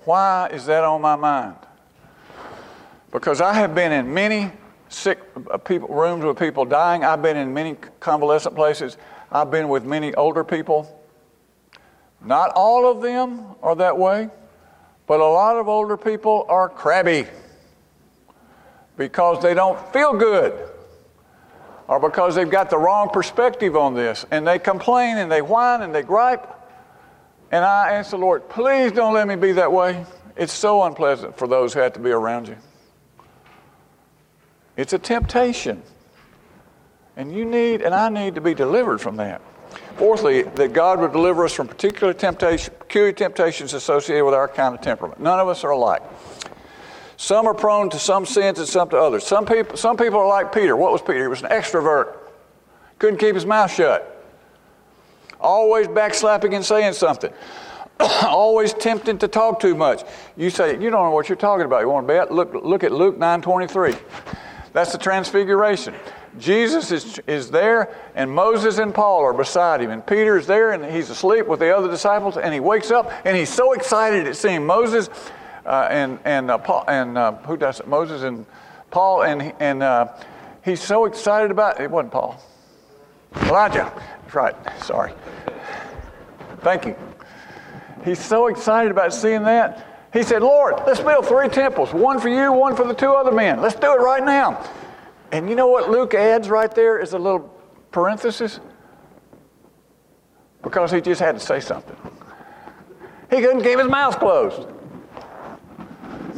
Why 0.06 0.48
is 0.54 0.66
that 0.68 0.86
on 0.86 1.02
my 1.02 1.18
mind? 1.18 1.58
Because 3.12 3.42
I 3.42 3.54
have 3.54 3.76
been 3.76 3.92
in 3.92 4.14
many 4.14 4.54
sick 4.88 5.20
uh, 5.52 5.58
people, 5.58 5.90
rooms 5.90 6.24
with 6.24 6.40
people 6.40 6.64
dying. 6.64 7.04
I've 7.04 7.22
been 7.22 7.36
in 7.36 7.54
many 7.54 7.76
convalescent 8.00 8.56
places. 8.56 8.96
I've 9.30 9.52
been 9.52 9.68
with 9.68 9.84
many 9.84 10.14
older 10.16 10.46
people 10.46 10.97
not 12.28 12.52
all 12.56 12.92
of 12.92 13.02
them 13.02 13.56
are 13.64 13.76
that 13.78 13.98
way, 13.98 14.30
but 15.08 15.22
a 15.22 15.26
lot 15.26 15.56
of 15.56 15.70
older 15.70 15.96
people 15.96 16.46
are 16.50 16.68
crabby 16.68 17.26
because 18.98 19.42
they 19.42 19.54
don't 19.54 19.80
feel 19.94 20.14
good 20.14 20.70
or 21.88 22.02
because 22.02 22.36
they've 22.36 22.50
got 22.50 22.70
the 22.70 22.78
wrong 22.78 23.10
perspective 23.10 23.78
on 23.78 23.94
this 23.94 24.26
and 24.30 24.46
they 24.46 24.60
complain 24.60 25.18
and 25.18 25.32
they 25.32 25.42
whine 25.42 25.82
and 25.82 25.96
they 25.96 26.02
gripe. 26.02 26.54
And 27.50 27.64
I 27.64 27.94
ask 27.94 28.12
the 28.12 28.18
Lord, 28.18 28.50
please 28.50 28.92
don't 28.92 29.14
let 29.14 29.26
me 29.26 29.38
be 29.38 29.54
that 29.54 29.72
way. 29.72 30.06
It's 30.36 30.52
so 30.52 30.84
unpleasant 30.84 31.38
for 31.38 31.48
those 31.48 31.74
who 31.74 31.80
have 31.80 31.94
to 31.94 32.02
be 32.02 32.12
around 32.12 32.50
you. 32.50 32.58
It's 34.76 34.92
a 34.92 35.00
temptation. 35.00 35.82
And 37.16 37.34
you 37.34 37.46
need, 37.46 37.82
and 37.82 37.96
I 37.96 38.10
need 38.10 38.36
to 38.36 38.42
be 38.42 38.54
delivered 38.54 39.00
from 39.00 39.16
that. 39.16 39.42
Fourthly, 39.98 40.44
that 40.44 40.74
God 40.74 41.00
would 41.00 41.12
deliver 41.12 41.44
us 41.46 41.54
from 41.54 41.68
particular 41.68 42.14
temptation, 42.14 42.74
peculiar 42.80 43.12
temptations 43.12 43.74
associated 43.74 44.26
with 44.26 44.36
our 44.36 44.48
kind 44.48 44.76
of 44.76 44.82
temperament. 44.82 45.20
None 45.20 45.40
of 45.40 45.48
us 45.48 45.64
are 45.64 45.72
alike. 45.72 46.04
Some 47.18 47.48
are 47.48 47.56
prone 47.56 47.90
to 47.90 47.98
some 47.98 48.28
sins 48.28 48.60
and 48.60 48.68
some 48.68 48.90
to 48.90 48.98
others. 48.98 49.26
Some 49.26 49.46
people, 49.46 49.76
some 49.76 49.98
people 49.98 50.20
are 50.20 50.28
like 50.28 50.54
Peter. 50.54 50.76
What 50.76 50.92
was 50.92 51.02
Peter? 51.02 51.22
He 51.22 51.28
was 51.28 51.42
an 51.42 51.50
extrovert. 51.50 52.16
Couldn't 53.00 53.18
keep 53.18 53.34
his 53.34 53.46
mouth 53.46 53.74
shut. 53.74 54.14
Always 55.42 55.88
backslapping 55.88 56.56
and 56.56 56.64
saying 56.64 56.94
something. 56.94 57.34
Always 58.00 58.74
tempting 58.74 59.18
to 59.20 59.28
talk 59.28 59.60
too 59.60 59.74
much. 59.74 60.04
You 60.36 60.52
say, 60.52 60.74
you 60.74 60.92
don't 60.92 61.04
know 61.04 61.12
what 61.12 61.28
you're 61.28 61.36
talking 61.36 61.66
about. 61.66 61.82
You 61.82 61.90
want 61.90 62.08
to 62.08 62.14
bet? 62.14 62.32
Look, 62.32 62.54
look 62.54 62.84
at 62.84 62.92
Luke 62.92 63.18
9.23. 63.18 64.00
That's 64.74 64.92
the 64.92 65.00
transfiguration. 65.00 65.96
Jesus 66.40 66.92
is, 66.92 67.20
is 67.28 67.52
there, 67.52 67.96
and 68.16 68.30
Moses 68.32 68.78
and 68.78 68.94
Paul 68.94 69.22
are 69.24 69.34
beside 69.34 69.82
him. 69.82 69.92
And 69.92 70.06
Peter 70.06 70.38
is 70.38 70.48
there, 70.48 70.72
and 70.72 70.86
he's 70.86 71.10
asleep 71.10 71.48
with 71.48 71.60
the 71.60 71.76
other 71.76 71.90
disciples, 71.90 72.38
and 72.38 72.54
he 72.54 72.60
wakes 72.60 72.92
up, 72.92 73.12
and 73.26 73.36
he's 73.36 73.50
so 73.50 73.74
excited 73.74 74.28
at 74.28 74.36
seeing 74.36 74.66
Moses 74.66 75.10
uh, 75.66 75.88
and, 75.92 76.20
and, 76.24 76.50
uh, 76.50 76.58
Paul, 76.58 76.86
and 76.88 77.18
uh, 77.18 77.34
who 77.40 77.58
does 77.58 77.80
it? 77.80 77.88
Moses 77.88 78.24
and 78.24 78.46
Paul, 78.90 79.24
and, 79.24 79.54
and 79.60 79.84
uh, 79.84 80.08
he's 80.64 80.82
so 80.82 81.06
excited 81.06 81.52
about 81.52 81.80
it. 81.80 81.92
wasn't 81.92 82.14
Paul. 82.14 82.42
Elijah. 83.44 83.92
That's 84.22 84.36
right. 84.36 84.56
Sorry. 84.82 85.14
Thank 86.62 86.86
you. 86.86 86.96
He's 88.04 88.24
so 88.24 88.48
excited 88.48 88.92
about 88.92 89.14
seeing 89.14 89.44
that. 89.44 89.86
He 90.14 90.24
said, 90.24 90.42
Lord, 90.42 90.76
let's 90.88 91.00
build 91.00 91.28
three 91.28 91.50
temples 91.50 91.94
one 91.94 92.20
for 92.20 92.30
you, 92.30 92.52
one 92.52 92.76
for 92.76 92.86
the 92.86 92.94
two 92.94 93.12
other 93.12 93.32
men. 93.32 93.62
Let's 93.62 93.76
do 93.76 93.92
it 93.94 94.00
right 94.00 94.24
now. 94.24 94.64
And 95.32 95.50
you 95.50 95.56
know 95.56 95.68
what 95.68 95.90
Luke 95.90 96.14
adds 96.14 96.50
right 96.50 96.74
there 96.74 97.00
is 97.00 97.14
a 97.14 97.20
little 97.20 97.54
parenthesis? 97.92 98.60
Because 100.62 100.92
he 100.92 101.02
just 101.02 101.22
had 101.22 101.36
to 101.36 101.40
say 101.40 101.60
something. 101.60 101.96
He 103.30 103.42
couldn't 103.42 103.62
keep 103.62 103.78
his 103.80 103.90
mouth 103.90 104.18
closed. 104.20 104.68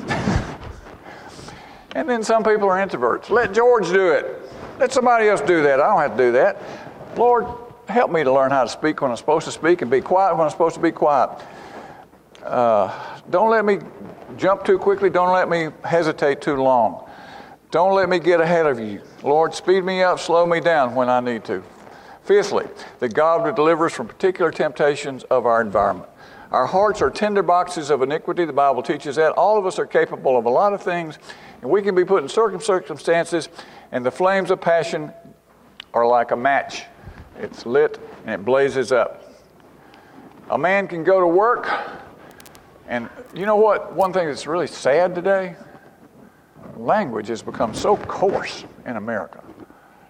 and 1.95 2.09
then 2.09 2.23
some 2.23 2.43
people 2.43 2.67
are 2.67 2.85
introverts. 2.85 3.29
Let 3.29 3.53
George 3.53 3.87
do 3.89 4.11
it. 4.11 4.41
Let 4.79 4.91
somebody 4.91 5.27
else 5.27 5.41
do 5.41 5.61
that. 5.63 5.79
I 5.79 5.87
don't 5.87 5.99
have 6.01 6.17
to 6.17 6.23
do 6.23 6.31
that. 6.31 6.61
Lord, 7.15 7.45
help 7.87 8.11
me 8.11 8.23
to 8.23 8.31
learn 8.31 8.49
how 8.51 8.63
to 8.63 8.69
speak 8.69 9.01
when 9.01 9.11
I'm 9.11 9.17
supposed 9.17 9.45
to 9.45 9.51
speak 9.51 9.81
and 9.81 9.91
be 9.91 10.01
quiet 10.01 10.35
when 10.35 10.45
I'm 10.45 10.51
supposed 10.51 10.75
to 10.75 10.81
be 10.81 10.91
quiet. 10.91 11.29
Uh, 12.43 13.19
don't 13.29 13.51
let 13.51 13.65
me 13.65 13.79
jump 14.37 14.63
too 14.63 14.79
quickly. 14.79 15.09
Don't 15.09 15.33
let 15.33 15.49
me 15.49 15.69
hesitate 15.83 16.41
too 16.41 16.55
long. 16.55 17.08
Don't 17.71 17.93
let 17.93 18.09
me 18.09 18.19
get 18.19 18.41
ahead 18.41 18.65
of 18.65 18.79
you. 18.79 19.01
Lord, 19.21 19.53
speed 19.53 19.83
me 19.83 20.01
up, 20.01 20.19
slow 20.19 20.45
me 20.45 20.59
down 20.59 20.95
when 20.95 21.07
I 21.07 21.19
need 21.19 21.43
to. 21.45 21.63
Fifthly, 22.23 22.65
that 22.99 23.13
God 23.13 23.43
would 23.43 23.55
deliver 23.55 23.85
us 23.85 23.93
from 23.93 24.07
particular 24.07 24.51
temptations 24.51 25.23
of 25.25 25.45
our 25.45 25.61
environment. 25.61 26.09
Our 26.51 26.65
hearts 26.65 27.01
are 27.01 27.11
tinder 27.11 27.43
boxes 27.43 27.91
of 27.91 28.01
iniquity. 28.01 28.45
The 28.45 28.53
Bible 28.53 28.81
teaches 28.81 29.17
that. 29.17 29.33
All 29.33 29.57
of 29.57 29.67
us 29.67 29.77
are 29.77 29.85
capable 29.85 30.35
of 30.37 30.45
a 30.45 30.49
lot 30.49 30.73
of 30.73 30.81
things, 30.81 31.19
and 31.61 31.69
we 31.69 31.83
can 31.83 31.93
be 31.93 32.03
put 32.03 32.23
in 32.23 32.29
certain 32.29 32.59
circumstances, 32.59 33.49
and 33.91 34.03
the 34.03 34.11
flames 34.11 34.49
of 34.49 34.59
passion 34.59 35.13
are 35.93 36.07
like 36.07 36.31
a 36.31 36.35
match. 36.35 36.85
It's 37.37 37.65
lit 37.65 37.99
and 38.25 38.33
it 38.33 38.43
blazes 38.43 38.91
up. 38.91 39.23
A 40.49 40.57
man 40.57 40.87
can 40.87 41.03
go 41.03 41.19
to 41.19 41.27
work 41.27 41.69
And 42.89 43.07
you 43.35 43.45
know 43.45 43.55
what? 43.55 43.93
One 43.93 44.11
thing 44.11 44.27
that's 44.27 44.47
really 44.47 44.65
sad 44.65 45.13
today 45.13 45.55
language 46.85 47.27
has 47.27 47.41
become 47.41 47.73
so 47.73 47.97
coarse 47.97 48.63
in 48.85 48.95
America. 48.95 49.43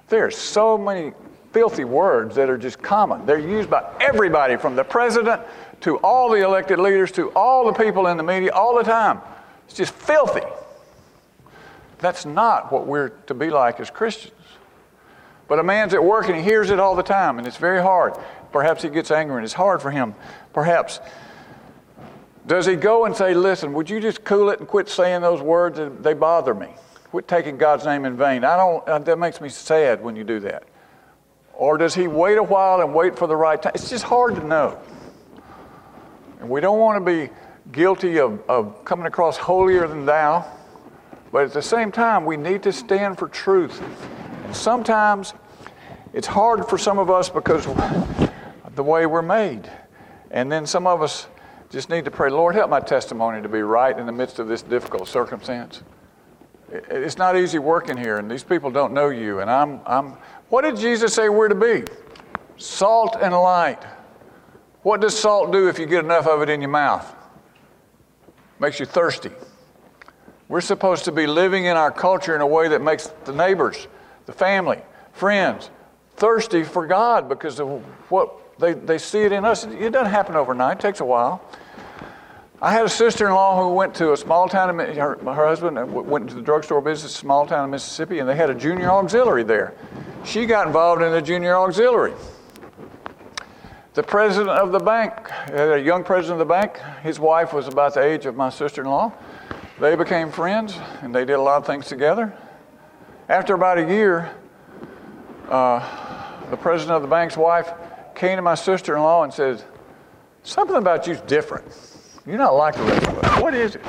There's 0.08 0.38
so 0.38 0.78
many 0.78 1.14
filthy 1.52 1.84
words 1.84 2.36
that 2.36 2.50
are 2.50 2.58
just 2.58 2.82
common. 2.82 3.26
They're 3.26 3.40
used 3.40 3.70
by 3.70 3.92
everybody 4.00 4.56
from 4.56 4.76
the 4.76 4.84
president 4.84 5.42
to 5.82 5.98
all 5.98 6.30
the 6.30 6.44
elected 6.44 6.80
leaders 6.80 7.12
to 7.14 7.30
all 7.32 7.66
the 7.66 7.74
people 7.74 8.08
in 8.08 8.18
the 8.18 8.24
media 8.24 8.52
all 8.54 8.78
the 8.78 8.84
time. 8.84 9.20
It's 9.66 9.76
just 9.76 9.94
filthy. 9.94 10.46
That's 12.00 12.26
not 12.26 12.72
what 12.72 12.88
we're 12.88 13.10
to 13.28 13.34
be 13.34 13.50
like 13.50 13.80
as 13.80 13.90
Christians. 13.90 14.34
But 15.48 15.60
a 15.60 15.64
man's 15.64 15.94
at 15.94 16.04
work 16.04 16.28
and 16.28 16.36
he 16.36 16.44
hears 16.44 16.70
it 16.70 16.80
all 16.80 16.96
the 16.96 17.04
time, 17.04 17.40
and 17.40 17.48
it's 17.48 17.58
very 17.58 17.82
hard. 17.82 18.14
Perhaps 18.52 18.84
he 18.84 18.90
gets 18.90 19.12
angry 19.12 19.38
and 19.38 19.44
it's 19.44 19.54
hard 19.54 19.82
for 19.82 19.92
him. 19.92 20.16
Perhaps. 20.54 21.00
Does 22.50 22.66
he 22.66 22.76
go 22.76 23.06
and 23.06 23.16
say, 23.16 23.36
Listen, 23.36 23.74
would 23.74 23.88
you 23.92 24.00
just 24.00 24.24
cool 24.24 24.50
it 24.50 24.58
and 24.58 24.68
quit 24.68 24.90
saying 24.90 25.22
those 25.22 25.40
words? 25.40 25.80
They 26.02 26.16
bother 26.16 26.56
me. 26.56 26.70
Quit 27.12 27.28
taking 27.28 27.58
God's 27.58 27.86
name 27.86 28.06
in 28.06 28.18
vain. 28.18 28.44
I 28.44 28.58
don't, 28.58 28.90
uh, 28.90 28.98
that 28.98 29.20
makes 29.20 29.40
me 29.40 29.50
sad 29.50 30.02
when 30.02 30.16
you 30.16 30.24
do 30.24 30.40
that. 30.40 30.64
Or 31.54 31.78
does 31.78 31.94
he 31.94 32.08
wait 32.08 32.40
a 32.40 32.44
while 32.44 32.82
and 32.82 32.92
wait 32.92 33.16
for 33.16 33.28
the 33.28 33.36
right 33.36 33.62
time? 33.62 33.74
It's 33.76 33.92
just 33.92 34.04
hard 34.04 34.34
to 34.34 34.44
know. 34.44 34.80
And 36.40 36.50
we 36.50 36.60
don't 36.60 36.80
want 36.80 37.06
to 37.06 37.06
be 37.06 37.32
guilty 37.72 38.20
of, 38.20 38.42
of 38.50 38.84
coming 38.84 39.06
across 39.06 39.38
holier 39.38 39.88
than 39.88 40.08
thou, 40.08 40.44
but 41.32 41.44
at 41.44 41.54
the 41.54 41.62
same 41.62 41.92
time, 41.92 42.26
we 42.26 42.36
need 42.36 42.64
to 42.64 42.74
stand 42.74 43.20
for 43.20 43.28
truth. 43.28 43.80
And 44.46 44.56
sometimes 44.56 45.36
it's 46.14 46.26
hard 46.26 46.66
for 46.66 46.80
some 46.80 46.98
of 46.98 47.12
us 47.12 47.30
because 47.30 47.68
the 48.74 48.84
way 48.84 49.06
we're 49.06 49.22
made. 49.22 49.70
And 50.32 50.52
then 50.52 50.66
some 50.66 50.88
of 50.88 51.04
us 51.04 51.28
just 51.70 51.90
need 51.90 52.06
to 52.06 52.12
pray, 52.12 52.30
Lord, 52.30 52.56
help 52.56 52.70
my 52.70 52.80
testimony 52.80 53.42
to 53.42 53.50
be 53.50 53.62
right 53.62 53.98
in 53.98 54.06
the 54.06 54.12
midst 54.12 54.40
of 54.40 54.48
this 54.48 54.62
difficult 54.62 55.08
circumstance. 55.08 55.84
It's 56.72 57.18
not 57.18 57.36
easy 57.36 57.60
working 57.60 57.98
here, 57.98 58.18
and 58.18 58.30
these 58.30 58.44
people 58.44 58.72
don't 58.72 58.94
know 58.94 59.10
you. 59.10 59.40
And 59.40 59.50
I'm, 59.50 59.82
I'm, 59.86 60.18
what 60.50 60.64
did 60.64 60.78
Jesus 60.78 61.14
say 61.14 61.30
we're 61.30 61.48
to 61.48 61.56
be? 61.56 61.84
Salt 62.58 63.18
and 63.22 63.34
light. 63.34 63.84
What 64.84 65.02
does 65.02 65.18
salt 65.18 65.52
do 65.52 65.68
if 65.68 65.80
you 65.80 65.86
get 65.86 66.04
enough 66.04 66.28
of 66.28 66.42
it 66.42 66.50
in 66.50 66.62
your 66.62 66.70
mouth? 66.70 67.16
Makes 68.60 68.80
you 68.80 68.86
thirsty. 68.86 69.32
We're 70.48 70.62
supposed 70.62 71.06
to 71.06 71.12
be 71.12 71.28
living 71.28 71.66
in 71.66 71.78
our 71.78 71.92
culture 71.92 72.36
in 72.36 72.42
a 72.42 72.48
way 72.48 72.68
that 72.70 72.82
makes 72.82 73.08
the 73.26 73.34
neighbors, 73.34 73.88
the 74.26 74.34
family, 74.34 74.82
friends 75.14 75.70
thirsty 76.20 76.64
for 76.64 76.86
God 76.86 77.30
because 77.30 77.60
of 77.60 77.68
what 78.12 78.39
they, 78.60 78.74
they 78.74 78.98
see 78.98 79.22
it 79.22 79.32
in 79.32 79.46
us. 79.46 79.66
It 79.66 79.92
doesn't 79.92 80.12
happen 80.12 80.36
overnight, 80.36 80.78
it 80.78 80.82
takes 80.82 81.00
a 81.00 81.06
while. 81.06 81.42
I 82.62 82.74
had 82.74 82.84
a 82.84 82.90
sister 82.90 83.28
in 83.28 83.34
law 83.34 83.62
who 83.62 83.74
went 83.74 83.96
to 83.96 84.12
a 84.12 84.18
small 84.18 84.50
town, 84.50 84.78
her, 84.80 85.16
her 85.16 85.48
husband 85.48 85.94
went 85.94 86.24
into 86.24 86.36
the 86.36 86.42
drugstore 86.42 86.82
business, 86.82 87.16
small 87.16 87.48
town 87.48 87.64
in 87.64 87.72
Mississippi, 87.72 88.20
and 88.20 88.28
they 88.28 88.36
had 88.36 88.50
a 88.50 88.56
junior 88.56 88.90
auxiliary 88.90 89.44
there. 89.44 89.74
She 90.26 90.46
got 90.46 90.68
involved 90.68 91.02
in 91.02 91.14
the 91.14 91.22
junior 91.22 91.56
auxiliary. 91.56 92.14
The 93.94 94.04
president 94.04 94.50
of 94.50 94.74
the 94.74 94.80
bank, 94.80 95.14
a 95.52 95.78
young 95.78 96.04
president 96.04 96.42
of 96.42 96.48
the 96.48 96.54
bank, 96.54 96.80
his 97.02 97.18
wife 97.18 97.54
was 97.54 97.68
about 97.68 97.94
the 97.94 98.04
age 98.04 98.26
of 98.26 98.36
my 98.36 98.50
sister 98.50 98.82
in 98.82 98.90
law. 98.90 99.14
They 99.80 99.96
became 99.96 100.30
friends 100.30 100.78
and 101.02 101.16
they 101.16 101.24
did 101.24 101.34
a 101.34 101.42
lot 101.42 101.58
of 101.58 101.66
things 101.66 101.88
together. 101.88 102.34
After 103.30 103.54
about 103.54 103.78
a 103.78 103.88
year, 103.88 104.36
uh, 105.48 105.80
the 106.50 106.58
president 106.58 106.98
of 106.98 107.02
the 107.02 107.08
bank's 107.08 107.38
wife 107.38 107.72
came 108.20 108.36
to 108.36 108.42
my 108.42 108.56
sister 108.56 108.98
in 108.98 109.02
law 109.02 109.24
and 109.24 109.34
said, 109.34 109.64
Something 110.44 110.76
about 110.76 111.08
you's 111.08 111.22
different. 111.22 111.66
You're 112.26 112.38
not 112.38 112.54
like 112.54 112.76
the 112.76 112.84
rest 112.84 113.08
of 113.08 113.18
us. 113.18 113.42
What 113.42 113.54
is 113.54 113.76
it? 113.76 113.86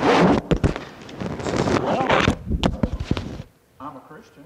Well, 1.81 2.35
I'm 3.79 3.97
a 3.97 3.99
Christian. 3.99 4.45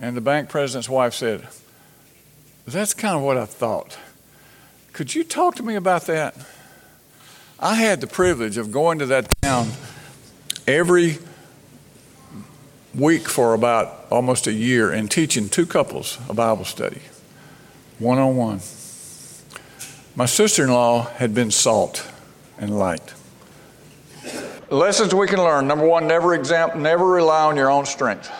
And 0.00 0.16
the 0.16 0.22
bank 0.22 0.48
president's 0.48 0.88
wife 0.88 1.12
said, 1.12 1.46
That's 2.66 2.94
kind 2.94 3.14
of 3.14 3.22
what 3.22 3.36
I 3.36 3.44
thought. 3.44 3.98
Could 4.94 5.14
you 5.14 5.22
talk 5.22 5.56
to 5.56 5.62
me 5.62 5.74
about 5.74 6.06
that? 6.06 6.34
I 7.60 7.74
had 7.74 8.00
the 8.00 8.06
privilege 8.06 8.56
of 8.56 8.72
going 8.72 8.98
to 9.00 9.06
that 9.06 9.30
town 9.42 9.68
every 10.66 11.18
week 12.94 13.28
for 13.28 13.52
about 13.52 14.06
almost 14.10 14.46
a 14.46 14.52
year 14.52 14.90
and 14.90 15.10
teaching 15.10 15.50
two 15.50 15.66
couples 15.66 16.18
a 16.30 16.34
Bible 16.34 16.64
study, 16.64 17.02
one 17.98 18.18
on 18.18 18.36
one. 18.36 18.60
My 20.14 20.26
sister 20.26 20.64
in 20.64 20.70
law 20.70 21.02
had 21.02 21.34
been 21.34 21.50
salt 21.50 22.08
and 22.58 22.78
light. 22.78 23.14
Lessons 24.70 25.14
we 25.14 25.26
can 25.26 25.38
learn. 25.38 25.66
Number 25.68 25.86
one, 25.86 26.06
never, 26.06 26.34
exam- 26.34 26.82
never 26.82 27.06
rely 27.06 27.44
on 27.44 27.56
your 27.56 27.70
own 27.70 27.86
strength. 27.86 28.30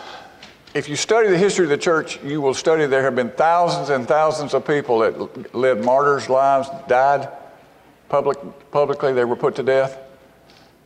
If 0.75 0.89
you 0.89 0.97
study 0.97 1.29
the 1.29 1.39
history 1.39 1.65
of 1.65 1.71
the 1.71 1.79
church, 1.79 2.23
you 2.23 2.41
will 2.41 2.53
study 2.53 2.87
there 2.87 3.03
have 3.03 3.15
been 3.15 3.31
thousands 3.31 3.91
and 3.91 4.07
thousands 4.07 4.53
of 4.53 4.67
people 4.67 4.99
that 4.99 5.55
lived 5.55 5.85
martyrs' 5.85 6.29
lives, 6.29 6.69
died 6.89 7.29
public, 8.09 8.39
publicly, 8.71 9.13
they 9.13 9.25
were 9.25 9.37
put 9.37 9.55
to 9.57 9.63
death. 9.63 9.99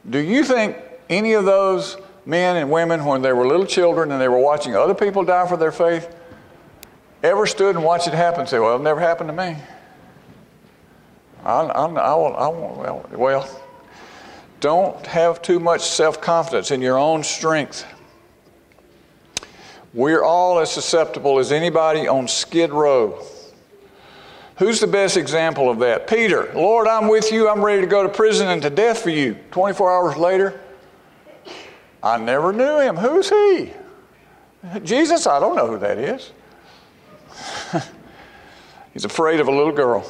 Do 0.08 0.18
you 0.18 0.44
think 0.44 0.76
any 1.08 1.32
of 1.32 1.44
those 1.44 1.96
men 2.26 2.56
and 2.56 2.70
women, 2.70 3.04
when 3.04 3.22
they 3.22 3.32
were 3.32 3.46
little 3.46 3.66
children 3.66 4.12
and 4.12 4.20
they 4.20 4.28
were 4.28 4.38
watching 4.38 4.76
other 4.76 4.94
people 4.94 5.24
die 5.24 5.46
for 5.46 5.56
their 5.56 5.72
faith, 5.72 6.14
ever 7.22 7.46
stood 7.46 7.76
and 7.76 7.84
watched 7.84 8.06
it 8.06 8.14
happen 8.14 8.46
say, 8.46 8.58
Well, 8.58 8.76
it 8.76 8.82
never 8.82 9.00
happened 9.00 9.28
to 9.28 9.34
me? 9.34 9.56
I, 11.44 11.60
I, 11.60 11.86
I, 11.86 12.14
will, 12.14 12.36
I 12.36 12.48
won't, 12.48 13.18
well, 13.18 13.48
don't 14.60 15.06
have 15.06 15.40
too 15.40 15.58
much 15.58 15.82
self 15.82 16.20
confidence 16.20 16.70
in 16.70 16.82
your 16.82 16.98
own 16.98 17.22
strength. 17.22 17.86
We're 19.92 20.22
all 20.22 20.60
as 20.60 20.70
susceptible 20.70 21.38
as 21.38 21.50
anybody 21.50 22.06
on 22.06 22.28
Skid 22.28 22.70
Row. 22.70 23.24
Who's 24.58 24.78
the 24.78 24.86
best 24.86 25.16
example 25.16 25.70
of 25.70 25.78
that? 25.78 26.06
Peter. 26.06 26.52
Lord, 26.54 26.86
I'm 26.86 27.08
with 27.08 27.32
you. 27.32 27.48
I'm 27.48 27.64
ready 27.64 27.80
to 27.80 27.86
go 27.86 28.02
to 28.02 28.08
prison 28.10 28.48
and 28.48 28.60
to 28.62 28.70
death 28.70 28.98
for 28.98 29.10
you. 29.10 29.34
24 29.50 29.90
hours 29.90 30.16
later, 30.16 30.60
I 32.02 32.18
never 32.18 32.52
knew 32.52 32.78
him. 32.78 32.96
Who's 32.96 33.30
he? 33.30 33.72
Jesus? 34.84 35.26
I 35.26 35.40
don't 35.40 35.56
know 35.56 35.66
who 35.66 35.78
that 35.78 35.96
is. 35.96 36.32
He's 38.92 39.04
afraid 39.04 39.40
of 39.40 39.48
a 39.48 39.52
little 39.52 39.72
girl. 39.72 40.08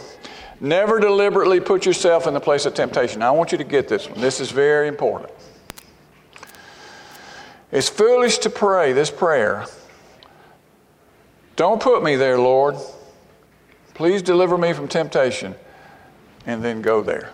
Never 0.60 1.00
deliberately 1.00 1.60
put 1.60 1.86
yourself 1.86 2.26
in 2.26 2.34
the 2.34 2.40
place 2.40 2.66
of 2.66 2.74
temptation. 2.74 3.20
Now, 3.20 3.34
I 3.34 3.36
want 3.36 3.52
you 3.52 3.58
to 3.58 3.64
get 3.64 3.88
this 3.88 4.08
one. 4.08 4.20
This 4.20 4.40
is 4.40 4.50
very 4.50 4.88
important. 4.88 5.32
It's 7.72 7.88
foolish 7.88 8.38
to 8.38 8.50
pray 8.50 8.92
this 8.92 9.10
prayer. 9.10 9.66
Don't 11.56 11.80
put 11.80 12.02
me 12.02 12.16
there, 12.16 12.38
Lord. 12.38 12.76
Please 13.94 14.22
deliver 14.22 14.58
me 14.58 14.72
from 14.72 14.88
temptation. 14.88 15.54
And 16.46 16.64
then 16.64 16.82
go 16.82 17.02
there. 17.02 17.32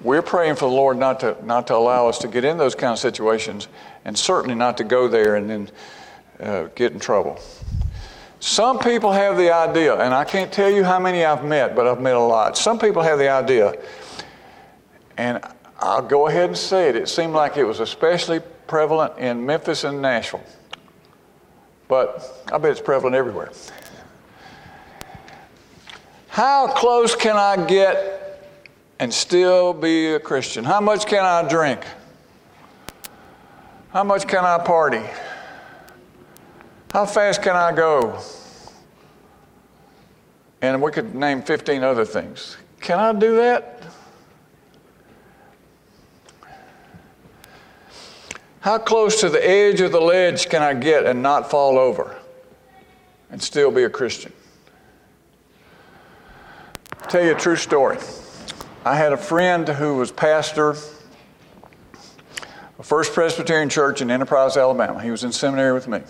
We're 0.00 0.22
praying 0.22 0.54
for 0.54 0.70
the 0.70 0.76
Lord 0.76 0.96
not 0.96 1.20
to, 1.20 1.36
not 1.44 1.66
to 1.66 1.74
allow 1.74 2.08
us 2.08 2.18
to 2.18 2.28
get 2.28 2.44
in 2.44 2.56
those 2.56 2.76
kind 2.76 2.92
of 2.92 3.00
situations 3.00 3.66
and 4.04 4.16
certainly 4.16 4.54
not 4.54 4.76
to 4.78 4.84
go 4.84 5.08
there 5.08 5.34
and 5.34 5.50
then 5.50 5.70
uh, 6.40 6.64
get 6.74 6.92
in 6.92 7.00
trouble. 7.00 7.38
Some 8.40 8.78
people 8.78 9.10
have 9.10 9.36
the 9.36 9.52
idea, 9.52 9.96
and 9.96 10.14
I 10.14 10.24
can't 10.24 10.52
tell 10.52 10.70
you 10.70 10.84
how 10.84 11.00
many 11.00 11.24
I've 11.24 11.44
met, 11.44 11.74
but 11.74 11.86
I've 11.86 12.00
met 12.00 12.14
a 12.14 12.20
lot. 12.20 12.56
Some 12.56 12.78
people 12.78 13.02
have 13.02 13.18
the 13.18 13.28
idea, 13.28 13.74
and 15.16 15.40
I'll 15.80 16.02
go 16.02 16.28
ahead 16.28 16.50
and 16.50 16.56
say 16.56 16.88
it. 16.88 16.96
It 16.96 17.08
seemed 17.08 17.32
like 17.32 17.56
it 17.56 17.64
was 17.64 17.80
especially 17.80 18.40
prevalent 18.68 19.18
in 19.18 19.44
Memphis 19.44 19.82
and 19.82 20.00
Nashville, 20.00 20.44
but 21.88 22.44
I 22.52 22.58
bet 22.58 22.70
it's 22.70 22.80
prevalent 22.80 23.16
everywhere. 23.16 23.50
How 26.28 26.68
close 26.68 27.16
can 27.16 27.36
I 27.36 27.66
get 27.66 28.18
and 29.00 29.12
still 29.12 29.72
be 29.72 30.14
a 30.14 30.20
Christian? 30.20 30.62
How 30.62 30.80
much 30.80 31.06
can 31.06 31.24
I 31.24 31.48
drink? 31.48 31.84
How 33.92 34.04
much 34.04 34.28
can 34.28 34.44
I 34.44 34.58
party? 34.58 35.02
How 36.92 37.04
fast 37.04 37.42
can 37.42 37.54
I 37.54 37.72
go? 37.72 38.18
And 40.62 40.80
we 40.82 40.90
could 40.90 41.14
name 41.14 41.42
15 41.42 41.82
other 41.82 42.04
things. 42.04 42.56
Can 42.80 42.98
I 42.98 43.12
do 43.12 43.36
that? 43.36 43.82
How 48.60 48.78
close 48.78 49.20
to 49.20 49.28
the 49.28 49.46
edge 49.46 49.80
of 49.80 49.92
the 49.92 50.00
ledge 50.00 50.48
can 50.48 50.62
I 50.62 50.74
get 50.74 51.04
and 51.04 51.22
not 51.22 51.50
fall 51.50 51.78
over 51.78 52.16
and 53.30 53.40
still 53.40 53.70
be 53.70 53.84
a 53.84 53.90
Christian? 53.90 54.32
I'll 57.00 57.08
tell 57.08 57.22
you 57.22 57.32
a 57.32 57.38
true 57.38 57.56
story. 57.56 57.98
I 58.84 58.96
had 58.96 59.12
a 59.12 59.16
friend 59.16 59.68
who 59.68 59.96
was 59.96 60.10
pastor 60.10 60.70
of 60.70 60.96
First 62.82 63.12
Presbyterian 63.12 63.68
Church 63.68 64.00
in 64.00 64.10
Enterprise, 64.10 64.56
Alabama. 64.56 65.02
He 65.02 65.10
was 65.10 65.22
in 65.22 65.32
seminary 65.32 65.72
with 65.72 65.86
me 65.86 66.00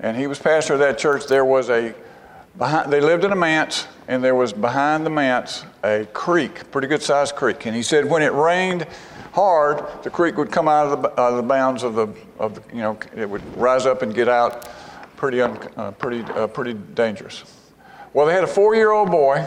and 0.00 0.16
he 0.16 0.26
was 0.26 0.38
pastor 0.38 0.74
of 0.74 0.80
that 0.80 0.98
church, 0.98 1.26
there 1.26 1.44
was 1.44 1.68
a, 1.68 1.94
behind, 2.56 2.90
they 2.90 3.00
lived 3.00 3.24
in 3.24 3.32
a 3.32 3.36
manse, 3.36 3.86
and 4.08 4.24
there 4.24 4.34
was 4.34 4.52
behind 4.52 5.04
the 5.04 5.10
manse 5.10 5.64
a 5.84 6.06
creek, 6.12 6.70
pretty 6.70 6.88
good 6.88 7.02
sized 7.02 7.36
creek. 7.36 7.66
And 7.66 7.76
he 7.76 7.82
said 7.82 8.06
when 8.06 8.22
it 8.22 8.32
rained 8.32 8.86
hard, 9.32 9.84
the 10.02 10.10
creek 10.10 10.36
would 10.38 10.50
come 10.50 10.68
out 10.68 10.86
of 10.86 11.02
the, 11.02 11.20
out 11.20 11.32
of 11.32 11.36
the 11.36 11.42
bounds 11.42 11.82
of 11.82 11.94
the, 11.94 12.08
of 12.38 12.54
the, 12.54 12.62
you 12.74 12.80
know, 12.80 12.98
it 13.14 13.28
would 13.28 13.42
rise 13.56 13.84
up 13.86 14.02
and 14.02 14.14
get 14.14 14.28
out 14.28 14.68
pretty, 15.16 15.42
un, 15.42 15.58
uh, 15.76 15.90
pretty, 15.92 16.22
uh, 16.32 16.46
pretty 16.46 16.72
dangerous. 16.72 17.44
Well, 18.14 18.26
they 18.26 18.32
had 18.32 18.44
a 18.44 18.48
four 18.48 18.74
year 18.74 18.90
old 18.90 19.10
boy, 19.10 19.46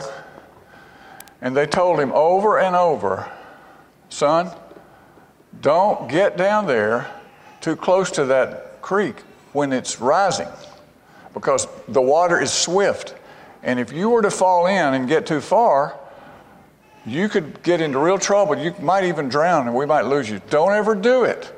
and 1.41 1.57
they 1.57 1.65
told 1.65 1.99
him 1.99 2.11
over 2.13 2.59
and 2.59 2.75
over, 2.75 3.29
son, 4.09 4.51
don't 5.61 6.07
get 6.09 6.37
down 6.37 6.67
there 6.67 7.07
too 7.59 7.75
close 7.75 8.11
to 8.11 8.25
that 8.25 8.81
creek 8.81 9.15
when 9.53 9.71
it's 9.71 9.99
rising 10.01 10.49
because 11.33 11.67
the 11.87 12.01
water 12.01 12.39
is 12.39 12.51
swift. 12.51 13.15
And 13.63 13.79
if 13.79 13.93
you 13.93 14.09
were 14.09 14.21
to 14.21 14.31
fall 14.31 14.67
in 14.67 14.93
and 14.93 15.07
get 15.07 15.25
too 15.25 15.41
far, 15.41 15.97
you 17.05 17.29
could 17.29 17.63
get 17.63 17.81
into 17.81 17.99
real 17.99 18.17
trouble. 18.17 18.57
You 18.57 18.73
might 18.79 19.05
even 19.05 19.29
drown 19.29 19.67
and 19.67 19.75
we 19.75 19.85
might 19.85 20.05
lose 20.05 20.29
you. 20.29 20.41
Don't 20.49 20.73
ever 20.73 20.95
do 20.95 21.23
it. 21.23 21.53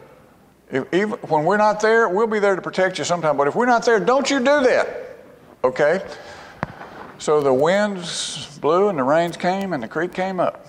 If, 0.71 0.91
even, 0.93 1.17
when 1.19 1.45
we're 1.45 1.57
not 1.57 1.79
there, 1.79 2.09
we'll 2.09 2.27
be 2.27 2.39
there 2.39 2.55
to 2.55 2.61
protect 2.61 2.97
you 2.97 3.03
sometime. 3.03 3.37
But 3.37 3.47
if 3.47 3.55
we're 3.55 3.65
not 3.65 3.85
there, 3.85 3.99
don't 3.99 4.29
you 4.29 4.39
do 4.39 4.61
that. 4.61 5.17
Okay? 5.63 6.03
So 7.17 7.41
the 7.41 7.53
winds 7.53 8.57
blew 8.59 8.89
and 8.89 8.97
the 8.97 9.03
rains 9.03 9.37
came 9.37 9.73
and 9.73 9.81
the 9.81 9.87
creek 9.87 10.13
came 10.13 10.39
up. 10.39 10.65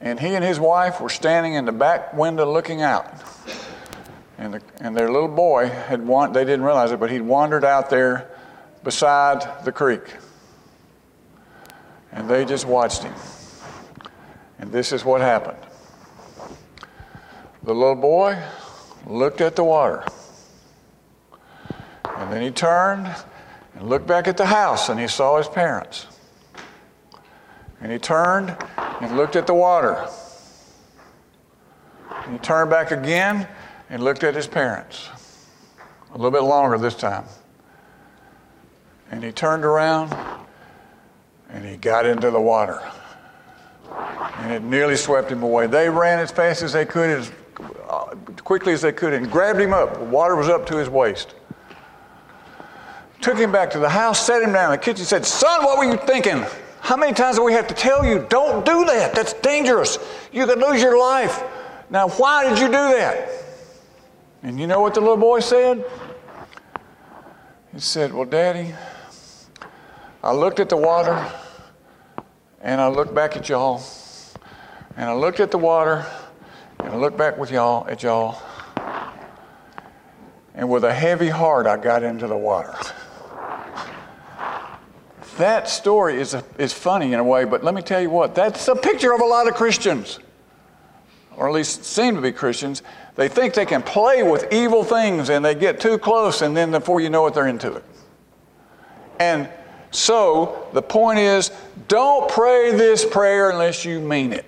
And 0.00 0.18
he 0.18 0.34
and 0.34 0.44
his 0.44 0.58
wife 0.58 1.00
were 1.00 1.10
standing 1.10 1.54
in 1.54 1.64
the 1.64 1.72
back 1.72 2.14
window 2.14 2.50
looking 2.50 2.80
out. 2.80 3.06
And, 4.40 4.54
the, 4.54 4.62
and 4.80 4.96
their 4.96 5.12
little 5.12 5.28
boy 5.28 5.68
had 5.68 6.04
want, 6.04 6.32
they 6.32 6.46
didn't 6.46 6.64
realize 6.64 6.92
it, 6.92 6.98
but 6.98 7.10
he'd 7.10 7.20
wandered 7.20 7.62
out 7.62 7.90
there 7.90 8.30
beside 8.82 9.66
the 9.66 9.70
creek. 9.70 10.14
And 12.10 12.28
they 12.28 12.46
just 12.46 12.64
watched 12.64 13.02
him. 13.02 13.12
And 14.58 14.72
this 14.72 14.92
is 14.92 15.04
what 15.04 15.20
happened. 15.20 15.58
The 17.64 17.74
little 17.74 17.94
boy 17.94 18.42
looked 19.06 19.42
at 19.42 19.56
the 19.56 19.64
water. 19.64 20.06
And 22.04 22.32
then 22.32 22.40
he 22.40 22.50
turned 22.50 23.14
and 23.74 23.90
looked 23.90 24.06
back 24.06 24.26
at 24.26 24.38
the 24.38 24.46
house 24.46 24.88
and 24.88 24.98
he 24.98 25.06
saw 25.06 25.36
his 25.36 25.48
parents. 25.48 26.06
And 27.82 27.92
he 27.92 27.98
turned 27.98 28.56
and 28.78 29.18
looked 29.18 29.36
at 29.36 29.46
the 29.46 29.54
water. 29.54 30.08
And 32.24 32.32
he 32.32 32.38
turned 32.38 32.70
back 32.70 32.90
again 32.90 33.46
and 33.90 34.02
looked 34.04 34.24
at 34.24 34.34
his 34.34 34.46
parents. 34.46 35.10
A 36.10 36.16
little 36.16 36.30
bit 36.30 36.42
longer 36.42 36.78
this 36.78 36.94
time. 36.94 37.24
And 39.10 39.22
he 39.22 39.32
turned 39.32 39.64
around 39.64 40.14
and 41.50 41.64
he 41.64 41.76
got 41.76 42.06
into 42.06 42.30
the 42.30 42.40
water. 42.40 42.80
And 44.38 44.52
it 44.52 44.62
nearly 44.62 44.96
swept 44.96 45.30
him 45.30 45.42
away. 45.42 45.66
They 45.66 45.88
ran 45.90 46.20
as 46.20 46.30
fast 46.30 46.62
as 46.62 46.72
they 46.72 46.86
could, 46.86 47.10
as 47.10 47.32
uh, 47.88 48.14
quickly 48.44 48.72
as 48.72 48.80
they 48.80 48.92
could, 48.92 49.12
and 49.12 49.30
grabbed 49.30 49.60
him 49.60 49.74
up. 49.74 49.98
The 49.98 50.04
water 50.04 50.36
was 50.36 50.48
up 50.48 50.64
to 50.66 50.76
his 50.76 50.88
waist. 50.88 51.34
Took 53.20 53.36
him 53.36 53.50
back 53.52 53.70
to 53.72 53.80
the 53.80 53.88
house, 53.88 54.24
set 54.24 54.42
him 54.42 54.52
down 54.52 54.72
in 54.72 54.78
the 54.78 54.82
kitchen, 54.82 55.04
said, 55.04 55.26
Son, 55.26 55.64
what 55.64 55.76
were 55.76 55.84
you 55.84 55.98
thinking? 55.98 56.44
How 56.80 56.96
many 56.96 57.12
times 57.12 57.36
do 57.36 57.44
we 57.44 57.52
have 57.52 57.66
to 57.66 57.74
tell 57.74 58.06
you, 58.06 58.24
don't 58.30 58.64
do 58.64 58.84
that? 58.86 59.14
That's 59.14 59.34
dangerous. 59.34 59.98
You 60.32 60.46
could 60.46 60.58
lose 60.58 60.80
your 60.80 60.98
life. 60.98 61.42
Now, 61.90 62.08
why 62.08 62.48
did 62.48 62.58
you 62.58 62.66
do 62.66 62.72
that? 62.72 63.39
And 64.42 64.58
you 64.58 64.66
know 64.66 64.80
what 64.80 64.94
the 64.94 65.00
little 65.00 65.16
boy 65.16 65.40
said? 65.40 65.84
He 67.72 67.80
said, 67.80 68.12
Well, 68.12 68.24
Daddy, 68.24 68.74
I 70.22 70.32
looked 70.32 70.60
at 70.60 70.68
the 70.68 70.76
water 70.76 71.30
and 72.62 72.80
I 72.80 72.88
looked 72.88 73.14
back 73.14 73.36
at 73.36 73.48
y'all. 73.48 73.82
And 74.96 75.08
I 75.08 75.14
looked 75.14 75.40
at 75.40 75.50
the 75.50 75.58
water 75.58 76.06
and 76.78 76.88
I 76.88 76.96
looked 76.96 77.16
back 77.16 77.38
with 77.38 77.50
y'all 77.50 77.86
at 77.88 78.02
y'all. 78.02 78.40
And 80.54 80.68
with 80.68 80.84
a 80.84 80.92
heavy 80.92 81.28
heart, 81.28 81.66
I 81.66 81.76
got 81.76 82.02
into 82.02 82.26
the 82.26 82.36
water. 82.36 82.74
That 85.36 85.68
story 85.68 86.20
is, 86.20 86.34
a, 86.34 86.44
is 86.58 86.72
funny 86.72 87.12
in 87.12 87.18
a 87.18 87.24
way, 87.24 87.44
but 87.44 87.64
let 87.64 87.74
me 87.74 87.80
tell 87.80 88.00
you 88.00 88.10
what, 88.10 88.34
that's 88.34 88.68
a 88.68 88.76
picture 88.76 89.14
of 89.14 89.22
a 89.22 89.24
lot 89.24 89.48
of 89.48 89.54
Christians, 89.54 90.18
or 91.34 91.48
at 91.48 91.54
least 91.54 91.84
seem 91.84 92.14
to 92.16 92.20
be 92.20 92.30
Christians. 92.30 92.82
They 93.16 93.28
think 93.28 93.54
they 93.54 93.66
can 93.66 93.82
play 93.82 94.22
with 94.22 94.52
evil 94.52 94.84
things 94.84 95.30
and 95.30 95.44
they 95.44 95.54
get 95.54 95.80
too 95.80 95.98
close, 95.98 96.42
and 96.42 96.56
then 96.56 96.70
before 96.70 97.00
you 97.00 97.10
know 97.10 97.26
it, 97.26 97.34
they're 97.34 97.48
into 97.48 97.74
it. 97.74 97.84
And 99.18 99.48
so 99.90 100.68
the 100.72 100.82
point 100.82 101.18
is 101.18 101.50
don't 101.88 102.30
pray 102.30 102.70
this 102.72 103.04
prayer 103.04 103.50
unless 103.50 103.84
you 103.84 104.00
mean 104.00 104.32
it. 104.32 104.46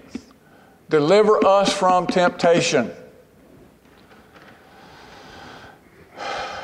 Deliver 0.88 1.44
us 1.44 1.72
from 1.72 2.06
temptation. 2.06 2.90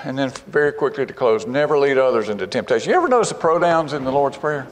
And 0.04 0.16
then, 0.16 0.30
very 0.46 0.72
quickly 0.72 1.04
to 1.04 1.12
close, 1.12 1.46
never 1.46 1.76
lead 1.78 1.98
others 1.98 2.28
into 2.28 2.46
temptation. 2.46 2.90
You 2.90 2.96
ever 2.96 3.08
notice 3.08 3.30
the 3.30 3.34
pronouns 3.34 3.92
in 3.92 4.04
the 4.04 4.12
Lord's 4.12 4.38
Prayer? 4.38 4.66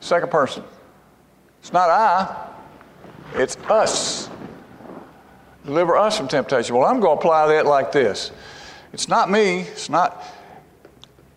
Second 0.00 0.30
person. 0.30 0.64
It's 1.60 1.72
not 1.72 1.90
I, 1.90 2.48
it's 3.34 3.56
us. 3.68 4.28
Deliver 5.64 5.96
us 5.96 6.16
from 6.16 6.28
temptation. 6.28 6.74
Well, 6.74 6.86
I'm 6.86 7.00
going 7.00 7.16
to 7.16 7.20
apply 7.20 7.48
that 7.48 7.66
like 7.66 7.92
this 7.92 8.32
it's 8.92 9.08
not 9.08 9.30
me, 9.30 9.60
it's 9.60 9.88
not 9.88 10.24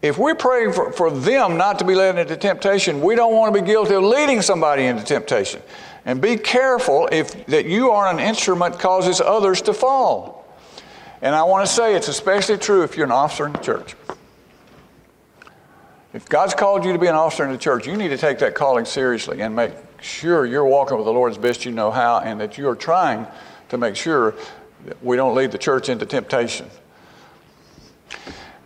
if 0.05 0.19
we're 0.19 0.35
praying 0.35 0.73
for, 0.73 0.91
for 0.91 1.09
them 1.09 1.57
not 1.57 1.79
to 1.79 1.85
be 1.85 1.95
led 1.95 2.19
into 2.19 2.37
temptation, 2.37 3.01
we 3.01 3.15
don't 3.15 3.33
want 3.33 3.55
to 3.55 3.61
be 3.61 3.65
guilty 3.65 3.95
of 3.95 4.03
leading 4.03 4.41
somebody 4.41 4.85
into 4.85 5.03
temptation. 5.03 5.61
And 6.05 6.21
be 6.21 6.37
careful 6.37 7.09
if 7.11 7.47
that 7.47 7.65
you 7.65 7.89
are 7.89 8.07
an 8.07 8.19
instrument 8.19 8.77
causes 8.77 9.19
others 9.19 9.63
to 9.63 9.73
fall. 9.73 10.45
And 11.23 11.33
I 11.33 11.41
want 11.43 11.65
to 11.65 11.73
say 11.73 11.95
it's 11.95 12.07
especially 12.07 12.57
true 12.57 12.83
if 12.83 12.95
you're 12.95 13.07
an 13.07 13.11
officer 13.11 13.47
in 13.47 13.53
the 13.53 13.59
church. 13.59 13.95
If 16.13 16.29
God's 16.29 16.53
called 16.53 16.85
you 16.85 16.93
to 16.93 16.99
be 16.99 17.07
an 17.07 17.15
officer 17.15 17.43
in 17.43 17.51
the 17.51 17.57
church, 17.57 17.87
you 17.87 17.97
need 17.97 18.09
to 18.09 18.17
take 18.17 18.37
that 18.39 18.53
calling 18.53 18.85
seriously 18.85 19.41
and 19.41 19.55
make 19.55 19.71
sure 20.01 20.45
you're 20.45 20.65
walking 20.65 20.97
with 20.97 21.05
the 21.05 21.11
Lord 21.11 21.31
as 21.31 21.37
best 21.39 21.65
you 21.65 21.71
know 21.71 21.89
how 21.89 22.19
and 22.19 22.39
that 22.39 22.59
you 22.59 22.69
are 22.69 22.75
trying 22.75 23.25
to 23.69 23.77
make 23.77 23.95
sure 23.95 24.33
that 24.85 25.03
we 25.03 25.17
don't 25.17 25.35
lead 25.35 25.51
the 25.51 25.57
church 25.57 25.89
into 25.89 26.05
temptation. 26.05 26.69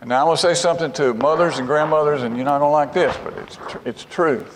And 0.00 0.08
now 0.08 0.22
I 0.22 0.24
want 0.24 0.40
to 0.40 0.46
say 0.46 0.54
something 0.54 0.92
to 0.92 1.12
mothers 1.14 1.58
and 1.58 1.66
grandmothers, 1.66 2.22
and 2.22 2.36
you 2.36 2.44
know 2.44 2.54
I 2.54 2.58
don't 2.58 2.72
like 2.72 2.92
this, 2.92 3.16
but 3.22 3.36
it's, 3.38 3.56
tr- 3.56 3.78
it's 3.84 4.04
true. 4.04 4.46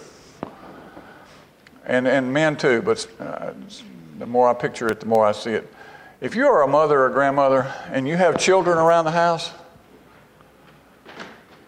And, 1.84 2.08
and 2.08 2.32
men 2.32 2.56
too, 2.56 2.80
but 2.80 3.06
uh, 3.20 3.52
the 4.18 4.26
more 4.26 4.48
I 4.48 4.54
picture 4.54 4.88
it, 4.88 5.00
the 5.00 5.06
more 5.06 5.26
I 5.26 5.32
see 5.32 5.50
it. 5.50 5.70
If 6.20 6.34
you 6.34 6.46
are 6.46 6.62
a 6.62 6.68
mother 6.68 7.02
or 7.02 7.10
grandmother 7.10 7.72
and 7.90 8.08
you 8.08 8.16
have 8.16 8.38
children 8.38 8.78
around 8.78 9.04
the 9.04 9.10
house, 9.10 9.52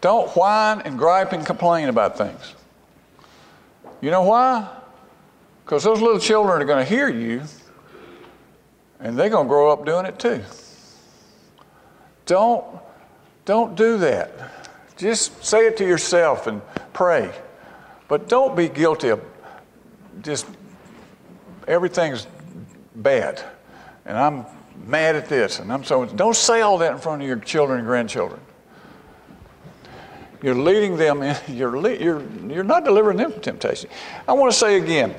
don't 0.00 0.30
whine 0.30 0.80
and 0.80 0.96
gripe 0.96 1.32
and 1.32 1.44
complain 1.44 1.88
about 1.88 2.16
things. 2.16 2.54
You 4.00 4.10
know 4.10 4.22
why? 4.22 4.68
Because 5.64 5.84
those 5.84 6.00
little 6.00 6.20
children 6.20 6.62
are 6.62 6.64
going 6.64 6.82
to 6.82 6.88
hear 6.88 7.08
you 7.08 7.42
and 9.00 9.18
they're 9.18 9.28
going 9.28 9.46
to 9.46 9.48
grow 9.48 9.70
up 9.70 9.84
doing 9.84 10.06
it 10.06 10.18
too. 10.18 10.42
Don't 12.26 12.64
don't 13.44 13.76
do 13.76 13.96
that. 13.98 14.32
Just 14.96 15.44
say 15.44 15.66
it 15.66 15.76
to 15.76 15.86
yourself 15.86 16.48
and 16.48 16.60
pray. 16.92 17.32
But 18.08 18.28
don't 18.28 18.56
be 18.56 18.68
guilty 18.68 19.10
of 19.10 19.22
just 20.22 20.46
everything's 21.68 22.26
bad. 22.96 23.42
And 24.04 24.16
I'm 24.16 24.44
mad 24.84 25.16
at 25.16 25.28
this 25.28 25.60
and 25.60 25.72
I'm 25.72 25.84
so 25.84 26.04
don't 26.04 26.36
say 26.36 26.60
all 26.60 26.78
that 26.78 26.92
in 26.92 26.98
front 26.98 27.22
of 27.22 27.28
your 27.28 27.38
children 27.38 27.78
and 27.78 27.86
grandchildren. 27.86 28.40
You're 30.42 30.54
leading 30.54 30.96
them 30.96 31.22
in, 31.22 31.36
you're, 31.48 31.76
you're, 31.92 32.22
you're 32.48 32.64
not 32.64 32.84
delivering 32.84 33.16
them 33.16 33.32
from 33.32 33.40
temptation. 33.40 33.90
I 34.28 34.32
want 34.32 34.52
to 34.52 34.58
say 34.58 34.76
again 34.76 35.14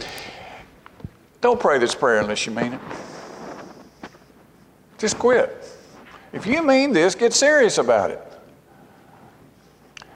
don't 1.40 1.60
pray 1.60 1.78
this 1.78 1.94
prayer 1.94 2.19
unless 2.19 2.46
you 2.46 2.52
mean 2.52 2.73
it. 2.73 2.82
Just 4.98 5.19
quit. 5.19 5.63
If 6.33 6.45
you 6.45 6.63
mean 6.63 6.91
this, 6.91 7.15
get 7.15 7.33
serious 7.33 7.77
about 7.77 8.12
it. 8.12 8.21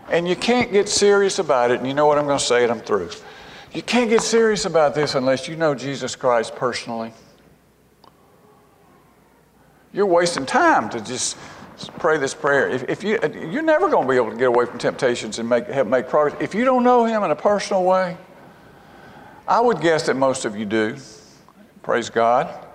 And 0.09 0.27
you 0.27 0.35
can't 0.35 0.71
get 0.71 0.89
serious 0.89 1.39
about 1.39 1.71
it, 1.71 1.79
and 1.79 1.87
you 1.87 1.93
know 1.93 2.05
what 2.05 2.17
I'm 2.17 2.25
going 2.25 2.39
to 2.39 2.43
say, 2.43 2.63
and 2.63 2.71
I'm 2.71 2.81
through. 2.81 3.11
You 3.73 3.81
can't 3.81 4.09
get 4.09 4.21
serious 4.21 4.65
about 4.65 4.93
this 4.93 5.15
unless 5.15 5.47
you 5.47 5.55
know 5.55 5.73
Jesus 5.73 6.15
Christ 6.15 6.55
personally. 6.55 7.13
You're 9.93 10.05
wasting 10.05 10.45
time 10.45 10.89
to 10.89 11.01
just 11.01 11.37
pray 11.97 12.17
this 12.17 12.33
prayer. 12.33 12.69
If, 12.69 12.89
if 12.89 13.03
you, 13.03 13.19
you're 13.49 13.61
never 13.61 13.89
going 13.89 14.05
to 14.05 14.09
be 14.09 14.17
able 14.17 14.31
to 14.31 14.37
get 14.37 14.47
away 14.47 14.65
from 14.65 14.79
temptations 14.79 15.39
and 15.39 15.47
make, 15.47 15.67
have, 15.67 15.87
make 15.87 16.09
progress. 16.09 16.41
If 16.41 16.53
you 16.53 16.65
don't 16.65 16.83
know 16.83 17.05
Him 17.05 17.23
in 17.23 17.31
a 17.31 17.35
personal 17.35 17.83
way, 17.83 18.17
I 19.47 19.61
would 19.61 19.79
guess 19.79 20.05
that 20.07 20.15
most 20.15 20.45
of 20.45 20.57
you 20.57 20.65
do. 20.65 20.97
Praise 21.83 22.09
God. 22.09 22.67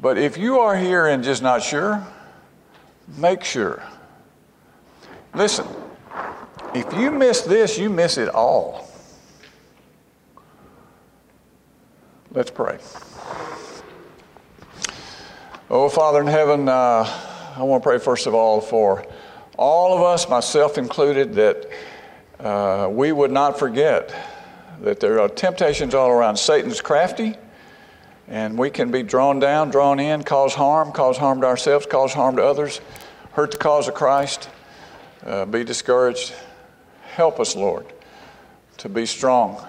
But 0.00 0.16
if 0.16 0.38
you 0.38 0.60
are 0.60 0.76
here 0.76 1.06
and 1.06 1.24
just 1.24 1.42
not 1.42 1.62
sure, 1.62 2.06
make 3.16 3.42
sure. 3.42 3.82
Listen, 5.34 5.66
If 6.74 6.92
you 6.92 7.10
miss 7.10 7.40
this, 7.42 7.78
you 7.78 7.88
miss 7.88 8.18
it 8.18 8.28
all. 8.28 8.88
Let's 12.30 12.50
pray. 12.50 12.78
Oh, 15.70 15.88
Father 15.88 16.20
in 16.20 16.26
heaven, 16.26 16.68
uh, 16.68 17.08
I 17.56 17.62
want 17.62 17.82
to 17.82 17.88
pray 17.88 17.98
first 17.98 18.26
of 18.26 18.34
all 18.34 18.60
for 18.60 19.04
all 19.56 19.96
of 19.96 20.02
us, 20.02 20.28
myself 20.28 20.76
included, 20.76 21.34
that 21.34 21.68
uh, 22.38 22.88
we 22.90 23.12
would 23.12 23.32
not 23.32 23.58
forget 23.58 24.14
that 24.82 25.00
there 25.00 25.20
are 25.20 25.28
temptations 25.28 25.94
all 25.94 26.10
around. 26.10 26.36
Satan's 26.36 26.82
crafty, 26.82 27.34
and 28.28 28.58
we 28.58 28.70
can 28.70 28.90
be 28.90 29.02
drawn 29.02 29.38
down, 29.38 29.70
drawn 29.70 29.98
in, 29.98 30.22
cause 30.22 30.54
harm, 30.54 30.92
cause 30.92 31.16
harm 31.16 31.40
to 31.40 31.46
ourselves, 31.46 31.86
cause 31.86 32.12
harm 32.12 32.36
to 32.36 32.44
others, 32.44 32.80
hurt 33.32 33.52
the 33.52 33.56
cause 33.56 33.88
of 33.88 33.94
Christ, 33.94 34.50
uh, 35.24 35.46
be 35.46 35.64
discouraged. 35.64 36.34
Help 37.14 37.40
us, 37.40 37.56
Lord, 37.56 37.86
to 38.76 38.88
be 38.88 39.06
strong. 39.06 39.66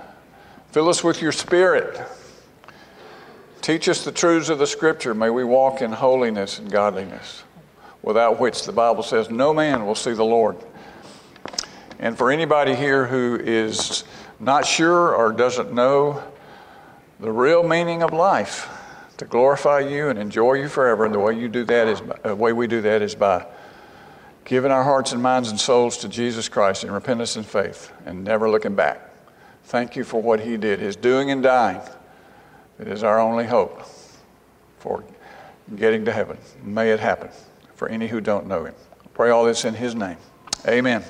Fill 0.71 0.89
us 0.89 1.03
with 1.03 1.21
your 1.21 1.31
spirit. 1.31 1.99
Teach 3.61 3.87
us 3.89 4.03
the 4.03 4.11
truths 4.11 4.49
of 4.49 4.59
the 4.59 4.67
Scripture. 4.67 5.13
May 5.13 5.29
we 5.29 5.43
walk 5.43 5.81
in 5.81 5.91
holiness 5.91 6.59
and 6.59 6.69
godliness, 6.69 7.43
without 8.03 8.39
which 8.39 8.65
the 8.65 8.71
Bible 8.71 9.03
says 9.03 9.29
no 9.29 9.53
man 9.53 9.85
will 9.85 9.95
see 9.95 10.13
the 10.13 10.23
Lord. 10.23 10.57
And 11.97 12.17
for 12.17 12.29
anybody 12.29 12.75
here 12.75 13.07
who 13.07 13.39
is 13.41 14.03
not 14.39 14.65
sure 14.65 15.15
or 15.15 15.31
doesn't 15.31 15.73
know 15.73 16.23
the 17.19 17.31
real 17.31 17.63
meaning 17.63 18.01
of 18.01 18.13
life, 18.13 18.69
to 19.17 19.25
glorify 19.25 19.79
you 19.79 20.07
and 20.07 20.17
enjoy 20.17 20.53
you 20.53 20.69
forever, 20.69 21.03
and 21.03 21.13
the 21.13 21.19
way 21.19 21.37
you 21.37 21.49
do 21.49 21.65
that 21.65 21.87
is 21.87 22.01
the 22.23 22.35
way 22.35 22.53
we 22.53 22.67
do 22.67 22.81
that 22.81 23.01
is 23.01 23.15
by 23.15 23.45
giving 24.45 24.71
our 24.71 24.83
hearts 24.83 25.11
and 25.11 25.21
minds 25.21 25.49
and 25.49 25.59
souls 25.59 25.97
to 25.97 26.07
Jesus 26.07 26.47
Christ 26.47 26.83
in 26.85 26.91
repentance 26.91 27.35
and 27.35 27.45
faith, 27.45 27.91
and 28.05 28.23
never 28.23 28.49
looking 28.49 28.75
back. 28.75 29.13
Thank 29.65 29.95
you 29.95 30.03
for 30.03 30.21
what 30.21 30.39
He 30.39 30.55
did, 30.55 30.79
His 30.79 30.95
doing 30.95 31.31
and 31.31 31.43
dying. 31.43 31.81
It 32.79 32.87
is 32.87 33.03
our 33.03 33.19
only 33.19 33.45
hope 33.45 33.83
for 34.77 35.03
getting 35.75 36.05
to 36.05 36.13
heaven. 36.13 36.37
May 36.63 36.91
it 36.91 36.99
happen 37.01 37.29
for 37.75 37.89
any 37.89 38.07
who 38.07 38.21
don't 38.21 38.47
know 38.47 38.63
Him. 38.63 38.73
I 39.03 39.07
pray 39.13 39.29
all 39.29 39.43
this 39.43 39.65
in 39.65 39.73
His 39.73 39.93
name. 39.93 40.17
Amen. 40.65 41.03